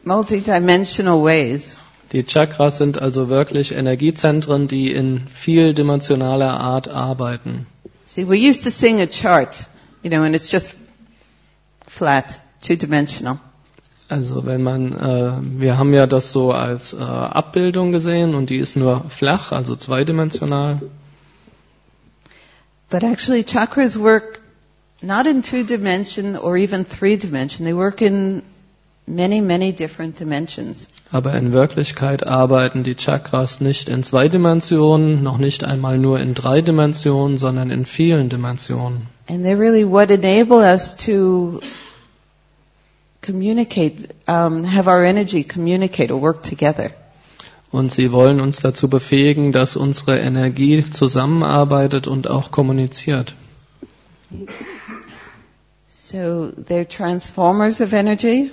multi-dimensional 0.06 1.22
ways. 1.22 1.78
Die 2.12 2.22
Chakras 2.22 2.78
sind 2.78 3.00
also 3.00 3.28
wirklich 3.28 3.72
Energiezentren, 3.72 4.68
die 4.68 4.92
in 4.92 5.26
vieldimensionaler 5.28 6.60
Art 6.60 6.88
arbeiten. 6.88 7.66
See, 8.06 8.28
we 8.28 8.36
used 8.36 8.62
to 8.64 8.70
sing 8.70 9.00
a 9.00 9.06
chart, 9.06 9.66
you 10.02 10.10
know, 10.10 10.22
and 10.22 10.34
it's 10.34 10.52
just 10.52 10.74
flat, 11.88 12.38
two-dimensional. 12.60 13.38
Also 14.08 14.44
wenn 14.44 14.62
man, 14.62 14.92
äh, 14.92 15.60
wir 15.60 15.78
haben 15.78 15.94
ja 15.94 16.06
das 16.06 16.30
so 16.30 16.52
als 16.52 16.92
äh, 16.92 16.98
Abbildung 16.98 17.90
gesehen 17.90 18.34
und 18.34 18.50
die 18.50 18.58
ist 18.58 18.76
nur 18.76 19.06
flach, 19.08 19.50
also 19.50 19.74
zweidimensional. 19.76 20.82
But 22.90 23.02
actually, 23.02 23.42
chakras 23.44 23.98
work 23.98 24.40
not 25.02 25.26
in 25.26 25.42
two 25.42 25.64
dimension 25.64 26.36
or 26.36 26.56
even 26.56 26.84
three 26.84 27.16
dimension. 27.16 27.64
They 27.64 27.74
work 27.74 28.02
in 28.02 28.42
many, 29.06 29.40
many 29.40 29.72
different 29.72 30.18
dimensions. 30.18 30.88
Aber 31.10 31.34
in 31.34 31.52
Wirklichkeit 31.52 32.26
arbeiten 32.26 32.82
die 32.84 32.96
Chakras 32.96 33.60
nicht 33.60 33.88
in 33.88 34.02
zwei 34.02 34.28
Dimensionen, 34.28 35.22
noch 35.22 35.38
nicht 35.38 35.64
einmal 35.64 35.98
nur 35.98 36.20
in 36.20 36.34
drei 36.34 36.60
Dimensionen, 36.60 37.38
sondern 37.38 37.70
in 37.70 37.86
vielen 37.86 38.28
Dimensionen. 38.28 39.08
And 39.28 39.44
they're 39.44 39.58
really 39.58 39.84
what 39.84 40.10
enable 40.10 40.58
us 40.58 40.96
to 41.06 41.60
communicate, 43.22 44.14
um, 44.26 44.64
have 44.64 44.88
our 44.88 45.02
energy 45.02 45.44
communicate 45.44 46.12
or 46.12 46.20
work 46.20 46.42
together. 46.42 46.90
Und 47.70 47.92
sie 47.92 48.12
wollen 48.12 48.40
uns 48.40 48.60
dazu 48.60 48.88
befähigen, 48.88 49.50
dass 49.50 49.74
unsere 49.74 50.18
Energie 50.20 50.88
zusammenarbeitet 50.90 52.06
und 52.06 52.28
auch 52.30 52.52
kommuniziert. 52.52 53.34
So 55.88 56.52
they're 56.68 56.86
transformers 56.86 57.80
of 57.80 57.92
energy. 57.92 58.52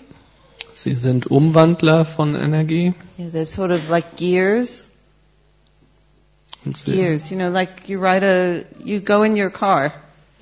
Sie 0.74 0.96
sind 0.96 1.28
Umwandler 1.28 2.06
von 2.06 2.36
Energie. 2.36 2.94
Know, 3.18 3.30
they're 3.30 3.46
sort 3.46 3.72
of 3.72 3.90
like 3.90 4.16
gears. 4.18 4.84
Gears, 6.86 7.32
you 7.32 7.38
know, 7.38 7.50
like 7.50 7.88
you 7.90 8.00
ride 8.00 8.24
a, 8.24 8.64
you 8.84 9.00
go 9.02 9.24
in 9.24 9.36
your 9.36 9.50
car. 9.50 9.94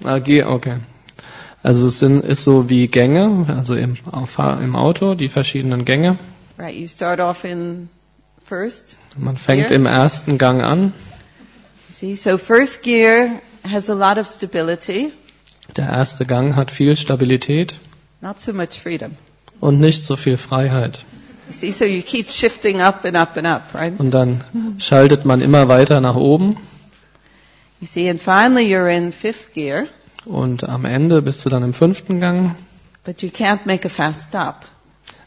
Ah, 0.03 0.19
Ge- 0.19 0.43
okay. 0.43 0.77
Also 1.63 1.87
es 1.87 1.99
sind, 1.99 2.23
ist 2.23 2.43
so 2.43 2.69
wie 2.69 2.87
Gänge, 2.87 3.45
also 3.49 3.75
im, 3.75 3.97
im 4.61 4.75
Auto, 4.75 5.15
die 5.15 5.27
verschiedenen 5.27 5.83
Gänge. 5.85 6.17
Right, 6.57 6.75
you 6.75 6.87
start 6.87 7.19
off 7.19 7.43
in 7.45 7.89
first. 8.43 8.97
Man 9.17 9.37
fängt 9.37 9.67
Hier. 9.67 9.75
im 9.77 9.85
ersten 9.85 10.37
Gang 10.37 10.61
an. 10.61 10.93
See, 11.91 12.15
so 12.15 12.37
first 12.37 12.83
gear 12.83 13.41
has 13.69 13.89
a 13.89 13.93
lot 13.93 14.17
of 14.17 14.27
stability, 14.27 15.11
Der 15.77 15.89
erste 15.89 16.25
Gang 16.25 16.55
hat 16.55 16.71
viel 16.71 16.95
Stabilität 16.95 17.75
not 18.21 18.39
so 18.39 18.51
much 18.53 18.79
freedom. 18.81 19.15
Und 19.59 19.79
nicht 19.79 20.05
so 20.05 20.15
viel 20.15 20.37
Freiheit. 20.37 21.03
You 21.47 21.53
see, 21.53 21.71
so 21.71 21.85
you 21.85 22.01
keep 22.03 22.29
shifting 22.29 22.79
up 22.81 23.03
and 23.05 23.15
up 23.17 23.35
and 23.37 23.47
up, 23.47 23.63
right? 23.73 23.99
Und 23.99 24.11
dann 24.11 24.43
schaltet 24.77 25.25
man 25.25 25.41
immer 25.41 25.67
weiter 25.67 25.99
nach 26.01 26.15
oben 26.15 26.57
You 27.81 27.87
see, 27.87 28.09
and 28.09 28.21
finally 28.21 28.65
you're 28.73 28.89
in 28.93 29.11
fifth 29.13 29.53
gear, 29.53 29.85
und 30.25 30.63
am 30.67 30.83
Ende 30.85 31.21
bist 31.21 31.45
du 31.45 31.49
dann 31.49 31.63
im 31.63 31.73
fünften 31.73 32.19
Gang. 32.19 32.55
but 33.05 33.21
you 33.21 33.29
can't 33.29 33.61
make 33.65 33.85
a 33.85 33.89
fast 33.89 34.29
stop. 34.29 34.65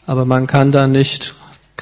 Aber 0.06 0.24
man 0.26 0.46
kann 0.46 0.70
da 0.70 0.86
nicht 0.86 1.34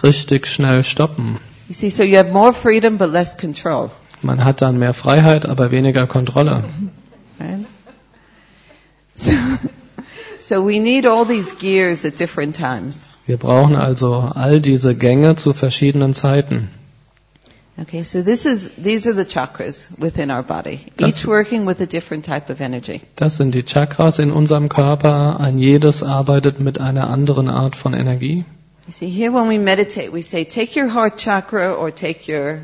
richtig 0.03 0.47
schnell 0.47 0.85
stoppen. 0.85 1.39
You 1.69 1.75
see, 1.75 1.91
so 1.91 2.03
you 2.05 2.17
have 2.19 2.31
more 2.31 2.53
freedom 2.53 2.99
but 2.99 3.11
less 3.13 3.37
control, 3.37 3.91
Man 4.23 4.45
hat 4.45 4.63
dann 4.63 4.79
mehr 4.79 4.95
Freiheit, 4.95 5.45
aber 5.47 5.71
weniger 5.73 6.07
Kontrolle. 6.07 6.63
right? 7.41 7.67
So, 9.17 9.31
so 10.51 10.61
we 10.63 10.81
need 10.81 11.07
all 11.07 11.25
these 11.25 11.53
gears 11.53 12.05
at 12.05 12.17
different 12.19 12.57
times. 12.57 13.07
Wir 13.27 13.37
brauchen 13.37 13.77
also 13.77 14.15
all 14.35 14.59
diese 14.61 14.97
Gänge 14.97 15.37
zu 15.37 15.53
verschiedenen 15.53 16.13
Zeiten. 16.13 16.71
Okay, 17.81 18.03
so 18.03 18.21
this 18.23 18.47
is, 18.47 18.69
these 18.77 19.07
are 19.09 19.15
the 19.15 19.25
chakras 19.25 19.89
within 19.99 20.31
our 20.33 20.43
body, 20.43 20.81
Das- 20.97 21.09
each 21.09 21.27
working 21.27 21.67
with 21.67 21.81
a 21.81 21.87
different 21.87 22.25
type 22.25 22.51
of 22.51 22.61
energy. 22.61 23.01
Das 23.15 23.37
sind 23.37 23.55
die 23.55 23.63
Chakras 23.63 24.19
in 24.19 24.33
unserem 24.33 24.69
Körper. 24.69 25.39
Ein 25.39 25.61
jedes 25.61 26.03
arbeitet 26.03 26.59
mit 26.59 26.81
einer 26.81 27.09
anderen 27.09 27.49
Art 27.49 27.77
von 27.77 27.95
Energie. 27.95 28.45
You 28.89 28.93
see, 28.93 29.09
here 29.09 29.33
when 29.33 29.49
we 29.49 29.59
meditate, 29.61 30.13
we 30.13 30.23
say, 30.23 30.45
take 30.45 30.75
your 30.77 30.93
heart 30.93 31.17
chakra 31.17 31.75
or 31.77 31.95
take 31.95 32.27
your 32.29 32.59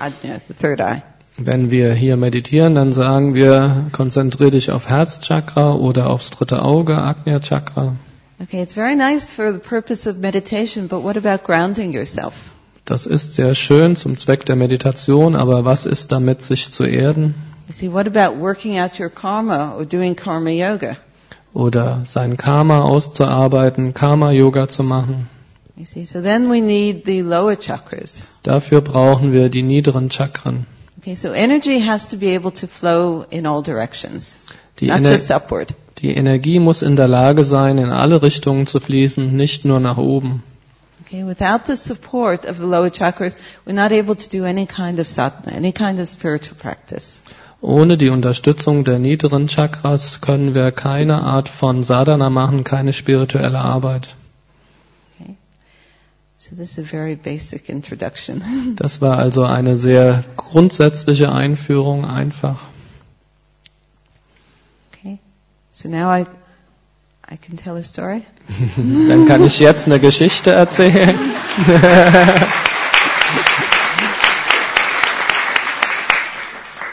ajna, 0.00 0.40
the 0.48 0.54
third 0.54 0.80
eye. 0.80 1.02
Wenn 1.36 1.70
wir 1.70 1.94
hier 1.94 2.16
meditieren, 2.16 2.74
dann 2.74 2.92
sagen 2.92 3.34
wir, 3.34 3.88
konzentriere 3.92 4.50
dich 4.50 4.70
auf 4.70 4.88
Herzchakra 4.88 5.74
oder 5.74 6.10
aufs 6.10 6.30
dritte 6.30 6.62
Auge, 6.62 6.98
Agnya 6.98 7.40
Chakra. 7.40 7.96
Okay, 8.40 8.62
it's 8.62 8.74
very 8.74 8.96
nice 8.96 9.30
for 9.30 9.52
the 9.52 9.60
purpose 9.60 10.08
of 10.08 10.18
meditation, 10.18 10.88
but 10.88 11.02
what 11.02 11.16
about 11.16 11.44
grounding 11.44 11.92
yourself? 11.92 12.34
Das 12.84 13.06
ist 13.06 13.34
sehr 13.34 13.54
schön 13.54 13.96
zum 13.96 14.18
Zweck 14.18 14.44
der 14.44 14.56
Meditation, 14.56 15.36
aber 15.36 15.64
was 15.64 15.86
ist 15.86 16.10
damit, 16.10 16.42
sich 16.42 16.72
zu 16.72 16.84
erden? 16.84 17.34
You 17.68 17.72
see, 17.72 17.92
what 17.92 18.06
about 18.06 18.40
working 18.40 18.78
out 18.78 18.98
your 18.98 19.08
karma 19.08 19.76
or 19.76 19.86
doing 19.86 20.16
karma 20.16 20.50
yoga? 20.50 20.96
Oder 21.54 22.02
sein 22.06 22.36
Karma 22.36 22.82
auszuarbeiten, 22.82 23.92
Karma-Yoga 23.92 24.68
zu 24.68 24.82
machen? 24.82 25.28
You 25.76 25.84
see, 25.84 26.04
so 26.04 26.22
then 26.22 26.50
we 26.50 26.60
need 26.60 27.04
the 27.04 27.20
lower 27.20 27.56
chakras. 27.56 28.26
Dafür 28.42 28.80
brauchen 28.80 29.32
wir 29.32 29.48
die 29.48 29.62
niederen 29.62 30.10
Chakren. 30.10 30.66
Okay, 31.02 31.16
so 31.16 31.32
energy 31.32 31.80
has 31.80 32.08
to 32.10 32.16
be 32.16 32.34
able 32.34 32.52
to 32.52 32.68
flow 32.68 33.26
in 33.30 33.44
all 33.44 33.60
directions, 33.62 34.38
Die, 34.80 34.86
not 34.86 35.00
Ener 35.00 35.10
just 35.10 35.30
upward. 35.32 35.74
die 35.98 36.14
Energie 36.14 36.60
muss 36.60 36.82
in 36.82 36.94
der 36.96 37.08
Lage 37.08 37.44
sein, 37.44 37.78
in 37.78 37.90
alle 37.90 38.22
Richtungen 38.22 38.66
zu 38.68 38.78
fließen, 38.78 39.36
nicht 39.36 39.64
nur 39.64 39.80
nach 39.80 39.96
oben. 39.98 40.42
Okay, 41.04 41.24
without 41.26 41.66
the 41.66 41.76
support 41.76 42.46
of 42.46 42.56
the 42.58 42.66
lower 42.66 42.88
chakras, 42.90 43.36
we're 43.66 43.74
not 43.74 43.90
able 43.92 44.14
to 44.14 44.28
do 44.30 44.44
any 44.44 44.64
kind 44.64 45.00
of 45.00 45.08
sadhana, 45.08 45.56
any 45.56 45.72
kind 45.72 45.98
of 45.98 46.08
spiritual 46.08 46.56
practice. 46.56 47.20
Ohne 47.60 47.96
die 47.96 48.08
Unterstützung 48.08 48.84
der 48.84 48.98
niederen 49.00 49.48
Chakras 49.48 50.20
können 50.20 50.54
wir 50.54 50.70
keine 50.72 51.22
Art 51.22 51.48
von 51.48 51.82
Sadhana 51.84 52.30
machen, 52.30 52.62
keine 52.64 52.92
spirituelle 52.92 53.58
Arbeit. 53.58 54.14
So 55.18 55.26
this 55.26 55.28
is 55.28 55.28
a 55.28 55.28
very 55.28 55.28
basic 55.28 55.28
introduction. 55.28 56.31
Das 58.76 59.00
war 59.00 59.18
also 59.18 59.44
eine 59.44 59.76
sehr 59.76 60.24
grundsätzliche 60.36 61.30
Einführung, 61.30 62.04
einfach. 62.04 62.58
Okay, 64.92 65.18
so 65.70 65.88
now 65.88 66.10
I, 66.12 66.22
I 67.30 67.36
can 67.36 67.56
tell 67.56 67.76
a 67.76 67.82
story. 67.82 68.22
Dann 68.76 69.26
kann 69.26 69.44
ich 69.44 69.60
jetzt 69.60 69.86
eine 69.86 70.00
Geschichte 70.00 70.50
erzählen. 70.52 71.16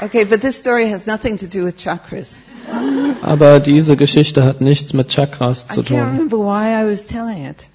Okay, 0.01 0.23
but 0.23 0.39
this 0.41 0.55
story 0.55 0.89
has 0.89 1.05
nothing 1.07 1.35
to 1.37 1.45
do 1.47 1.65
with 1.65 1.75
chakras. 1.75 2.39
Aber 3.21 3.59
diese 3.59 3.97
Geschichte 3.97 4.43
hat 4.45 4.61
nichts 4.61 4.93
mit 4.93 5.09
Chakras 5.09 5.65
I 5.69 5.73
zu 5.73 5.81
can't 5.81 5.87
tun. 5.87 5.99
remember 5.99 6.37
why 6.37 6.71
I 6.73 6.89
was 6.89 7.07
telling 7.07 7.45
it. 7.45 7.67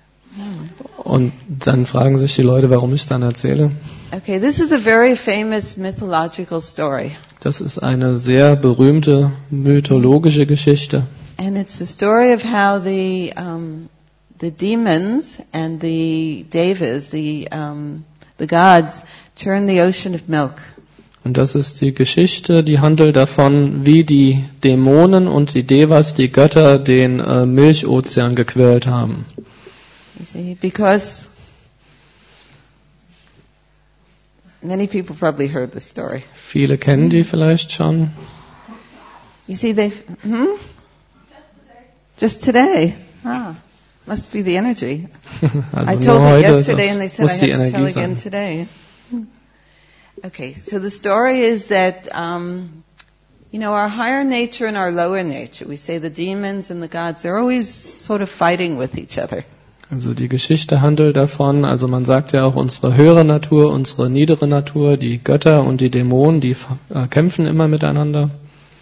Und 0.97 1.33
dann 1.49 1.87
fragen 1.87 2.19
sich 2.19 2.35
die 2.35 2.43
Leute, 2.43 2.71
warum 2.71 2.95
ich 2.95 3.03
es 3.03 3.07
dann 3.07 3.23
erzähle. 3.23 3.71
Okay, 4.13 4.39
this 4.41 4.59
is 4.59 4.73
a 4.73 4.79
very 4.79 5.17
famous 5.17 5.77
mythological 5.77 6.61
story. 6.61 7.13
Das 7.41 7.61
ist 7.61 7.79
eine 7.79 8.17
sehr 8.17 8.57
berühmte 8.57 9.33
mythologische 9.51 10.47
Geschichte. 10.47 11.07
And 11.37 11.57
it's 11.57 11.79
the 11.79 11.87
story 11.87 12.33
of 12.33 12.45
how 12.45 12.83
the 12.83 13.33
um, 13.37 13.89
the 14.41 14.51
demons 14.51 15.39
and 15.53 15.81
the 15.81 16.47
devas, 16.53 17.11
the 17.11 17.49
um, 17.53 18.05
the 18.39 18.47
gods, 18.47 19.03
turn 19.37 19.67
the 19.67 19.81
ocean 19.83 20.15
of 20.15 20.29
milk. 20.29 20.55
Und 21.25 21.37
das 21.39 21.55
ist 21.55 21.81
die 21.81 21.95
Geschichte, 21.95 22.63
die 22.63 22.81
handelt 22.81 23.17
davon, 23.17 23.87
wie 23.87 24.05
die 24.05 24.45
Dämonen 24.63 25.27
und 25.27 25.55
die 25.55 25.63
Devas, 25.63 26.15
die 26.15 26.31
Götter, 26.31 26.79
den 26.79 27.19
äh, 27.19 27.47
Milchozean 27.47 28.35
gequält 28.35 28.87
haben. 28.87 29.25
You 30.19 30.25
see, 30.25 30.55
because 30.55 31.29
many 34.63 34.87
people 34.87 35.17
probably 35.17 35.49
heard 35.49 35.73
this 35.73 35.85
story. 35.85 36.25
Viele 36.35 36.79
kennen 36.79 37.11
die 37.11 37.25
vielleicht 37.25 37.73
schon. 37.73 38.11
You 39.47 39.57
see, 39.57 39.73
they 39.73 39.91
hmm? 39.91 40.57
just 42.17 42.45
today. 42.45 42.97
Ah, 43.25 43.57
must 44.07 44.33
be 44.33 44.43
the 44.43 44.57
energy. 44.57 45.09
I 45.75 45.97
told 45.97 46.23
it 46.23 46.41
yesterday, 46.41 46.89
and 46.89 47.01
they 47.01 47.09
said 47.09 47.29
I 47.29 47.33
had 47.33 47.67
to 47.67 47.71
tell 47.71 47.87
again 47.87 48.15
today. 48.15 48.69
Okay, 50.25 50.55
so 50.55 50.79
the 50.79 50.91
story 50.91 51.41
is 51.41 51.69
that 51.69 52.15
um, 52.15 52.85
you 53.51 53.59
know 53.59 53.75
our 53.75 53.89
higher 53.89 54.25
nature 54.25 54.67
and 54.67 54.77
our 54.77 54.93
lower 54.93 55.23
nature. 55.23 55.67
We 55.67 55.77
say 55.77 55.99
the 55.99 56.11
demons 56.11 56.71
and 56.71 56.83
the 56.83 56.89
gods 56.89 57.23
they're 57.25 57.39
always 57.39 57.69
sort 58.03 58.23
of 58.23 58.31
fighting 58.31 58.79
with 58.79 58.97
each 58.97 59.19
other. 59.19 59.45
Also 59.91 60.15
die 60.15 60.29
Geschichte 60.29 60.81
handelt 60.81 61.17
davon, 61.17 61.65
also 61.65 61.89
man 61.89 62.05
sagt 62.05 62.33
ja 62.33 62.45
auch 62.45 62.57
unsere 62.57 62.97
höhere 62.97 63.25
Natur, 63.25 63.71
unsere 63.73 64.09
niedere 64.09 64.49
Natur, 64.49 64.97
die 64.97 65.23
Götter 65.23 65.65
und 65.65 65.81
die 65.81 65.91
Dämonen, 65.91 66.41
die 66.41 66.57
äh, 66.89 67.07
kämpfen 67.09 67.47
immer 67.47 67.69
miteinander. 67.69 68.31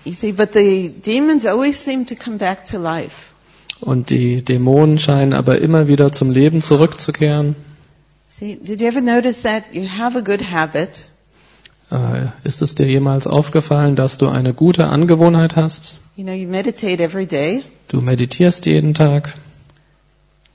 You 0.04 0.12
see, 0.12 0.32
but 0.32 0.52
the 0.54 0.92
demons 1.04 1.44
always 1.44 1.84
seem 1.84 2.06
to 2.06 2.14
come 2.14 2.38
back 2.38 2.64
to 2.66 2.78
life. 2.78 3.32
Und 3.80 4.10
die 4.10 4.42
Dämonen 4.42 4.98
scheinen 4.98 5.32
aber 5.32 5.60
immer 5.60 5.88
wieder 5.88 6.12
zum 6.12 6.30
Leben 6.30 6.62
zurückzukehren. 6.62 7.56
See, 8.28 8.58
did 8.62 8.80
you 8.80 8.86
ever 8.86 9.00
notice 9.00 9.42
that 9.42 9.64
you 9.72 9.86
have 9.86 10.16
a 10.16 10.22
good 10.22 10.50
habit, 10.50 11.06
Äh, 11.92 12.28
ist 12.44 12.62
es 12.62 12.74
dir 12.74 12.86
jemals 12.86 13.26
aufgefallen, 13.26 13.96
dass 13.96 14.16
du 14.16 14.28
eine 14.28 14.54
gute 14.54 14.88
Angewohnheit 14.88 15.56
hast? 15.56 15.94
You 16.16 16.24
know, 16.24 16.32
you 16.32 16.48
meditate 16.48 17.02
every 17.02 17.26
day. 17.26 17.62
Du 17.88 18.00
meditierst 18.00 18.64
jeden 18.64 18.94
Tag 18.94 19.34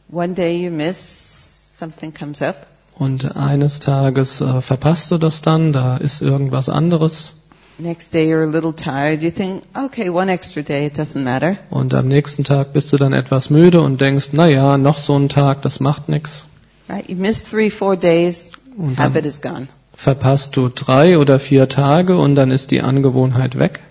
One 0.09 0.33
day 0.33 0.57
you 0.63 0.71
miss, 0.71 1.75
something 1.79 2.13
comes 2.13 2.41
up. 2.41 2.67
und 2.97 3.35
eines 3.35 3.79
Tages 3.79 4.41
äh, 4.41 4.61
verpasst 4.61 5.11
du 5.11 5.17
das 5.17 5.41
dann, 5.41 5.71
da 5.73 5.97
ist 5.97 6.21
irgendwas 6.21 6.69
anderes 6.69 7.33
Next 7.79 8.11
day 8.15 8.25
you're 8.33 8.41
a 8.41 8.49
little 8.51 8.73
tired. 8.73 9.21
You 9.21 9.29
think, 9.29 9.61
okay, 9.75 10.09
one 10.09 10.31
extra 10.31 10.63
day, 10.63 10.87
it 10.87 10.97
doesn't 10.97 11.21
matter. 11.23 11.57
und 11.69 11.93
am 11.93 12.07
nächsten 12.07 12.43
Tag 12.43 12.73
bist 12.73 12.91
du 12.91 12.97
dann 12.97 13.13
etwas 13.13 13.51
müde 13.51 13.81
und 13.81 14.01
denkst, 14.01 14.29
na 14.31 14.47
ja, 14.47 14.77
noch 14.77 14.97
so 14.97 15.15
ein 15.15 15.29
Tag, 15.29 15.61
das 15.61 15.79
macht 15.79 16.09
nichts. 16.09 16.45
Right? 16.89 17.07
You 17.07 17.15
miss 17.17 17.43
three, 17.43 17.69
four 17.69 17.95
days, 17.95 18.53
Und 18.77 18.97
habit 18.97 19.25
is 19.27 19.41
gone. 19.41 19.67
verpasst 19.93 20.55
du 20.57 20.69
drei 20.69 21.19
oder 21.19 21.37
vier 21.37 21.67
Tage 21.69 22.17
und 22.17 22.33
dann 22.35 22.49
ist 22.49 22.71
die 22.71 22.81
Angewohnheit 22.81 23.59
weg. 23.59 23.81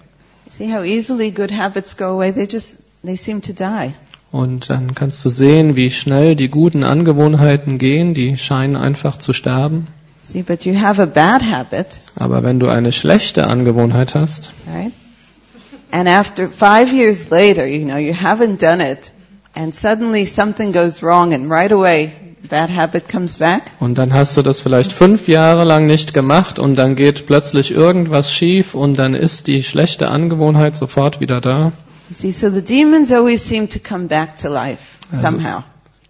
See 0.50 0.72
how 0.74 0.82
easily 0.82 1.30
good 1.30 1.52
habits 1.52 1.96
go 1.96 2.06
away? 2.06 2.32
They 2.32 2.48
just, 2.50 2.78
they 3.04 3.14
seem 3.16 3.40
to 3.42 3.52
die. 3.52 3.94
Und 4.32 4.68
dann 4.70 4.94
kannst 4.94 5.24
du 5.24 5.28
sehen, 5.30 5.76
wie 5.76 5.90
schnell 5.90 6.34
die 6.36 6.48
guten 6.48 6.84
Angewohnheiten 6.84 7.78
gehen, 7.78 8.12
die 8.12 8.36
scheinen 8.36 8.76
einfach 8.76 9.16
zu 9.16 9.32
sterben. 9.32 9.86
See, 10.22 10.42
but 10.42 10.64
you 10.64 10.74
have 10.80 11.00
a 11.00 11.06
bad 11.06 11.42
habit, 11.42 11.86
Aber 12.16 12.42
wenn 12.42 12.58
du 12.58 12.66
eine 12.66 12.90
schlechte 12.90 13.46
Angewohnheit 13.46 14.14
hast 14.16 14.50
right? 14.74 14.92
And 15.92 16.08
after 16.08 16.48
five 16.48 16.92
years 16.92 17.30
later, 17.30 17.64
you 17.64 17.84
know, 17.86 17.96
you 17.96 18.12
haven't 18.12 18.60
done 18.60 18.80
it, 18.82 19.12
and 19.54 19.72
suddenly 19.72 20.26
something 20.26 20.72
goes 20.72 21.00
wrong, 21.00 21.32
and 21.32 21.48
right 21.48 21.70
away, 21.70 22.10
that 22.50 22.68
habit 22.74 23.08
comes 23.08 23.36
back. 23.36 23.62
und 23.78 23.96
dann 23.96 24.12
hast 24.12 24.36
du 24.36 24.42
das 24.42 24.60
vielleicht 24.60 24.92
fünf 24.92 25.28
Jahre 25.28 25.64
lang 25.64 25.86
nicht 25.86 26.12
gemacht 26.12 26.58
und 26.58 26.74
dann 26.74 26.96
geht 26.96 27.26
plötzlich 27.26 27.70
irgendwas 27.70 28.32
schief 28.32 28.74
und 28.74 28.98
dann 28.98 29.14
ist 29.14 29.46
die 29.46 29.62
schlechte 29.62 30.08
Angewohnheit 30.08 30.74
sofort 30.74 31.20
wieder 31.20 31.40
da. 31.40 31.72
You 32.08 32.14
see, 32.14 32.32
so 32.32 32.50
the 32.50 32.62
demons 32.62 33.10
always 33.12 33.44
seem 33.44 33.68
to 33.68 33.78
come 33.78 34.06
back 34.06 34.36
to 34.36 34.48
life, 34.48 34.98
Also- 35.10 35.22
somehow. 35.22 35.62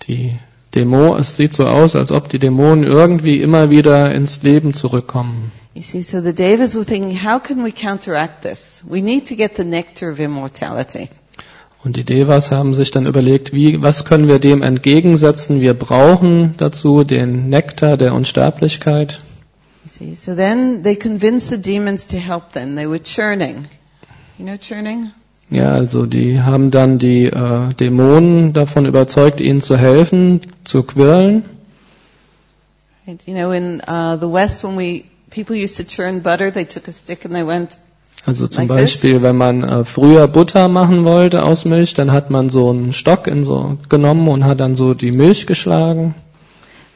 Die 0.06 0.38
Dämo, 0.74 1.16
es 1.16 1.36
sieht 1.36 1.54
so 1.54 1.64
aus, 1.66 1.96
als 1.96 2.12
ob 2.12 2.28
die 2.28 2.38
Dämonen 2.38 2.84
irgendwie 2.84 3.40
immer 3.40 3.70
wieder 3.70 4.14
ins 4.14 4.42
Leben 4.42 4.74
zurückkommen. 4.74 5.52
You 5.74 5.82
see, 5.82 6.02
so 6.02 6.20
the 6.20 6.34
Devas 6.34 6.74
were 6.74 6.84
thinking, 6.84 7.22
how 7.22 7.42
can 7.42 7.64
we 7.64 7.72
counteract 7.72 8.42
this? 8.42 8.84
We 8.86 9.00
need 9.00 9.26
to 9.28 9.36
get 9.36 9.56
the 9.56 9.64
nectar 9.64 10.12
of 10.12 10.18
immortality. 10.18 11.08
Und 11.82 11.96
die 11.96 12.04
Devas 12.04 12.50
haben 12.50 12.74
sich 12.74 12.90
dann 12.90 13.06
überlegt, 13.06 13.52
wie, 13.52 13.80
was 13.80 14.04
können 14.04 14.26
wir 14.28 14.38
dem 14.38 14.62
entgegensetzen? 14.62 15.60
Wir 15.60 15.74
brauchen 15.74 16.54
dazu 16.58 17.04
den 17.04 17.48
Nektar 17.48 17.96
der 17.96 18.12
Unsterblichkeit. 18.12 19.20
You 19.84 19.90
see, 19.90 20.14
so 20.14 20.34
then 20.34 20.82
they 20.82 20.96
convinced 20.96 21.48
the 21.48 21.58
demons 21.58 22.08
to 22.08 22.16
help 22.16 22.52
them. 22.52 22.74
They 22.74 22.88
were 22.88 23.02
churning. 23.02 23.66
You 24.36 24.44
know 24.44 24.56
churning? 24.56 25.12
Ja, 25.48 25.72
also 25.72 26.06
die 26.06 26.40
haben 26.40 26.70
dann 26.70 26.98
die 26.98 27.26
äh, 27.26 27.72
Dämonen 27.74 28.52
davon 28.52 28.84
überzeugt, 28.84 29.40
ihnen 29.40 29.60
zu 29.60 29.76
helfen, 29.76 30.40
zu 30.64 30.82
quirlen. 30.82 31.44
You 33.06 33.34
know, 33.34 33.52
in 33.52 33.80
uh, 33.86 34.16
the 34.18 34.26
West, 34.26 34.64
when 34.64 34.76
we 34.76 35.04
people 35.30 35.54
used 35.54 35.76
to 35.76 35.84
churn 35.84 36.20
butter, 36.20 36.50
they 36.50 36.64
took 36.64 36.88
a 36.88 36.92
stick 36.92 37.24
and 37.24 37.32
they 37.32 37.46
went. 37.46 37.78
Also 38.26 38.48
zum 38.48 38.66
Like 38.66 38.78
this? 38.80 38.92
Beispiel, 38.94 39.22
wenn 39.22 39.36
man 39.36 39.62
äh, 39.62 39.84
früher 39.84 40.26
Butter 40.26 40.68
machen 40.68 41.04
wollte 41.04 41.44
aus 41.44 41.64
Milch, 41.64 41.94
dann 41.94 42.10
hat 42.10 42.30
man 42.30 42.50
so 42.50 42.70
einen 42.70 42.92
Stock 42.92 43.28
in 43.28 43.44
so 43.44 43.78
genommen 43.88 44.26
und 44.26 44.44
hat 44.44 44.58
dann 44.58 44.74
so 44.74 44.94
die 44.94 45.12
Milch 45.12 45.46
geschlagen. 45.46 46.16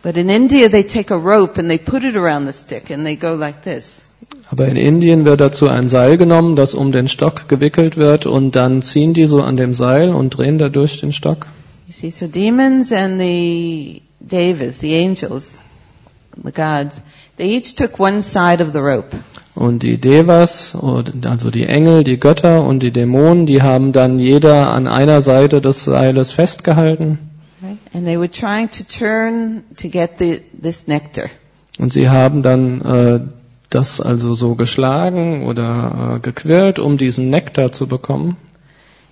But 0.03 0.17
in 0.17 0.29
India, 0.29 0.69
they 0.69 0.83
take 0.83 1.15
a 1.15 1.17
rope 1.17 1.61
and 1.61 1.69
they 1.69 1.79
put 1.79 2.03
it 2.03 2.17
around 2.17 2.47
the 2.47 2.53
stick 2.53 2.91
and 2.91 3.07
they 3.07 3.15
go 3.15 3.35
like 3.35 3.63
this. 3.63 4.10
Aber 4.51 4.67
in 4.67 4.75
Indien 4.75 5.25
wird 5.25 5.41
dazu 5.41 5.69
ein 5.69 5.89
Seil 5.89 6.19
genommen, 6.19 6.57
das 6.57 6.75
um 6.75 6.91
den 6.91 7.07
Stock 7.07 7.49
gewickelt 7.49 7.97
wird 7.97 8.27
und 8.27 8.57
dann 8.57 8.83
ziehen 8.83 9.15
die 9.15 9.27
so 9.27 9.43
an 9.43 9.57
dem 9.57 9.75
Seil 9.75 10.11
und 10.11 10.31
drehen 10.31 10.59
dadurch 10.59 11.01
den 11.01 11.13
Stock. 11.13 11.47
You 11.87 11.93
see, 11.93 12.11
so 12.11 12.27
demons 12.27 12.93
and 12.93 13.21
the 13.21 14.03
devas, 14.19 14.81
the 14.81 14.97
angels, 14.97 15.61
the 16.37 16.51
gods, 16.51 17.01
they 17.37 17.57
each 17.57 17.77
took 17.77 18.01
one 18.01 18.23
side 18.23 18.61
of 18.61 18.73
the 18.73 18.81
rope. 18.81 19.17
Und 19.55 19.83
die 19.83 19.99
Devas, 19.99 20.75
also 20.75 21.51
die 21.51 21.67
Engel, 21.67 22.03
die 22.03 22.19
Götter 22.19 22.65
und 22.65 22.83
die 22.83 22.93
Dämonen, 22.93 23.47
die 23.47 23.63
haben 23.63 23.93
dann 23.93 24.19
jeder 24.19 24.73
an 24.73 24.87
einer 24.89 25.21
Seite 25.23 25.61
des 25.61 25.85
Seiles 25.85 26.33
festgehalten. 26.33 27.19
Right? 27.63 27.77
And 27.93 28.05
they 28.05 28.19
were 28.19 28.31
trying 28.31 28.69
to 28.71 28.85
turn 28.85 29.63
to 29.81 29.89
get 29.89 30.19
the, 30.19 30.41
this 30.61 30.89
nectar. 30.89 31.27
Und 31.79 31.93
sie 31.93 32.09
haben 32.09 32.43
dann 32.43 32.81
äh, 32.83 33.21
das 33.71 34.01
also 34.01 34.33
so 34.33 34.55
geschlagen 34.55 35.47
oder 35.47 36.17
äh, 36.17 36.21
gequirlt, 36.21 36.79
um 36.79 36.99
diesen 36.99 37.31
Nektar 37.31 37.73
zu 37.73 37.87
bekommen. 37.87 38.37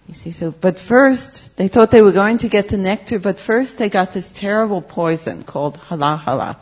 You 0.09 0.15
see, 0.15 0.33
so, 0.33 0.55
but 0.59 0.79
first, 0.79 1.57
they 1.57 1.69
thought 1.69 1.91
they 1.91 2.03
were 2.03 2.13
going 2.13 2.39
to 2.39 2.49
get 2.49 2.71
the 2.71 2.79
nectar, 2.79 3.19
but 3.19 3.39
first 3.39 3.79
they 3.79 3.91
got 3.91 4.13
this 4.13 4.33
terrible 4.33 4.81
poison 4.81 5.45
called 5.45 5.79
hala 5.91 6.25
hala. 6.25 6.57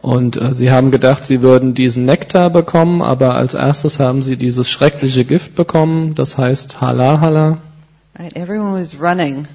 Und 0.00 0.40
äh, 0.40 0.54
sie 0.54 0.70
haben 0.70 0.90
gedacht, 0.90 1.24
sie 1.24 1.42
würden 1.42 1.74
diesen 1.74 2.04
Nektar 2.04 2.50
bekommen, 2.50 3.02
aber 3.02 3.34
als 3.34 3.54
erstes 3.54 3.98
haben 3.98 4.22
sie 4.22 4.36
dieses 4.36 4.70
schreckliche 4.70 5.24
Gift 5.24 5.56
bekommen, 5.56 6.14
das 6.14 6.38
heißt 6.38 6.80
Hala 6.80 7.20
Hala. 7.20 7.58
Right? 8.16 8.34
Everyone 8.36 8.78
was 8.78 9.00
running. 9.00 9.48